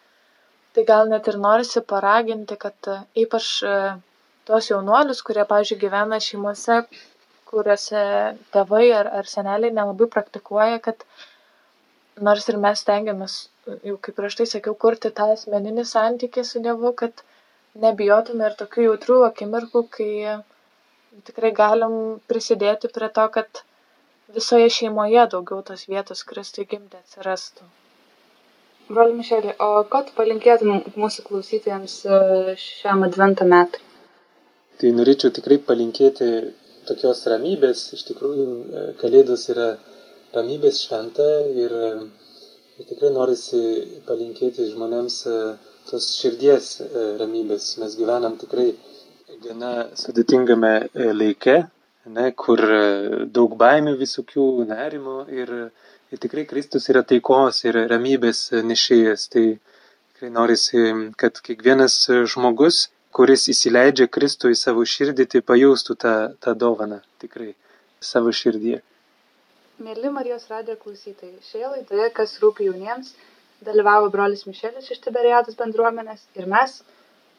Tai 0.77 0.85
gal 0.91 1.09
net 1.13 1.29
ir 1.33 1.39
norisi 1.45 1.83
paraginti, 1.93 2.57
kad 2.65 2.91
e, 2.93 2.99
ypač 3.25 3.47
e, 3.67 3.73
tuos 4.51 4.69
jaunuolius, 4.71 5.23
kurie, 5.27 5.45
pavyzdžiui, 5.53 5.79
gyvena 5.85 6.19
šeimose, 6.27 6.77
kuriuose 7.51 8.03
tėvai 8.57 8.85
ar, 9.01 9.11
ar 9.21 9.31
seneliai 9.33 9.75
nelabai 9.79 10.07
praktikuoja, 10.15 10.79
kad 10.85 11.03
nors 12.29 12.47
ir 12.53 12.59
mes 12.67 12.85
tengiamės, 12.91 13.35
jau 13.89 13.97
kaip 14.07 14.19
prieš 14.21 14.39
tai 14.41 14.47
sakiau, 14.53 14.77
kurti 14.85 15.11
tą 15.21 15.27
asmeninį 15.35 15.87
santykį 15.95 16.47
su 16.53 16.63
Dievu, 16.67 16.93
kad 17.03 17.25
nebijotume 17.87 18.47
ir 18.51 18.57
tokių 18.63 18.87
jautrių 18.87 19.19
akimirkų, 19.31 19.83
kai 19.99 20.11
tikrai 21.29 21.51
galim 21.63 21.99
prisidėti 22.31 22.91
prie 22.95 23.11
to, 23.19 23.27
kad 23.39 23.65
visoje 24.39 24.71
šeimoje 24.79 25.27
daugiau 25.35 25.63
tos 25.73 25.87
vietos 25.91 26.23
Kristui 26.31 26.67
gimti 26.75 26.99
atsirastų. 27.03 27.67
Broli 28.91 29.15
Mišelė, 29.15 29.53
o 29.63 29.85
ko 29.91 30.01
tu 30.07 30.15
palinkėtum 30.17 30.81
mūsų 30.99 31.23
klausytojams 31.29 31.93
e, 32.11 32.17
šiam 32.59 33.05
advento 33.07 33.47
metui? 33.47 33.85
Tai 34.83 34.91
norėčiau 34.97 35.31
tikrai 35.37 35.61
palinkėti 35.69 36.31
tokios 36.89 37.21
ramybės. 37.31 37.85
Iš 37.95 38.03
tikrųjų, 38.09 38.47
e, 38.51 38.83
Kalėdos 39.03 39.45
yra 39.55 39.69
ramybės 40.35 40.81
šventa 40.89 41.29
ir, 41.65 41.77
e, 41.91 41.93
ir 42.81 42.89
tikrai 42.89 43.13
norisi 43.15 43.61
palinkėti 44.09 44.67
žmonėms 44.73 45.21
tos 45.93 46.11
širdies 46.17 46.73
ramybės. 47.23 47.69
Mes 47.85 47.95
gyvenam 48.01 48.35
tikrai 48.43 48.73
gana 49.47 49.73
sudėtingame 50.03 50.75
laike 51.15 51.61
ne, 52.11 52.27
kur 52.35 52.67
daug 53.39 53.55
baimių 53.63 53.95
visokių, 54.03 54.51
nerimo 54.75 55.21
ir, 55.31 55.55
ir 56.13 56.23
tikrai 56.23 56.45
Kristus 56.51 56.89
yra 56.93 57.03
taikos 57.07 57.65
ir 57.65 57.79
ramybės 57.91 58.51
nešėjas. 58.67 59.27
Tai 59.33 59.45
tikrai 60.13 60.31
norisi, 60.35 60.85
kad 61.21 61.41
kiekvienas 61.47 61.97
žmogus, 62.35 62.89
kuris 63.17 63.49
įsileidžia 63.53 64.07
Kristų 64.13 64.53
į 64.55 64.59
savo 64.59 64.85
širdį, 64.87 65.27
tai 65.33 65.43
pajaustų 65.47 65.97
tą, 66.05 66.15
tą 66.43 66.55
dovaną 66.55 67.01
tikrai 67.23 67.53
savo 68.01 68.33
širdyje. 68.35 68.81
Mėly 69.81 70.13
Marijos 70.13 70.45
radijo 70.53 70.77
klausytojai, 70.77 71.39
šioje 71.49 71.69
laidoje, 71.75 72.09
kas 72.17 72.35
rūpi 72.43 72.67
jauniems, 72.69 73.15
dalyvavo 73.65 74.11
brolis 74.13 74.45
Mišelis 74.49 74.91
iš 74.93 75.01
Tiberiados 75.07 75.57
bendruomenės 75.57 76.27
ir 76.37 76.49
mes, 76.53 76.83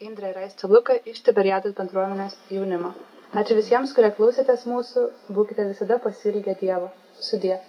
Indrė 0.01 0.31
ir 0.31 0.39
Aistė 0.41 0.65
Luka, 0.71 0.95
iš 1.05 1.21
Tiberiados 1.27 1.75
bendruomenės 1.77 2.33
jaunimo. 2.49 2.95
Ačiū 3.37 3.59
visiems, 3.59 3.93
kurie 3.93 4.09
klausėtės 4.17 4.65
mūsų, 4.65 5.03
būkite 5.37 5.67
visada 5.69 5.99
pasilgę 6.01 6.57
Dievo. 6.57 6.89
Sudie. 7.21 7.59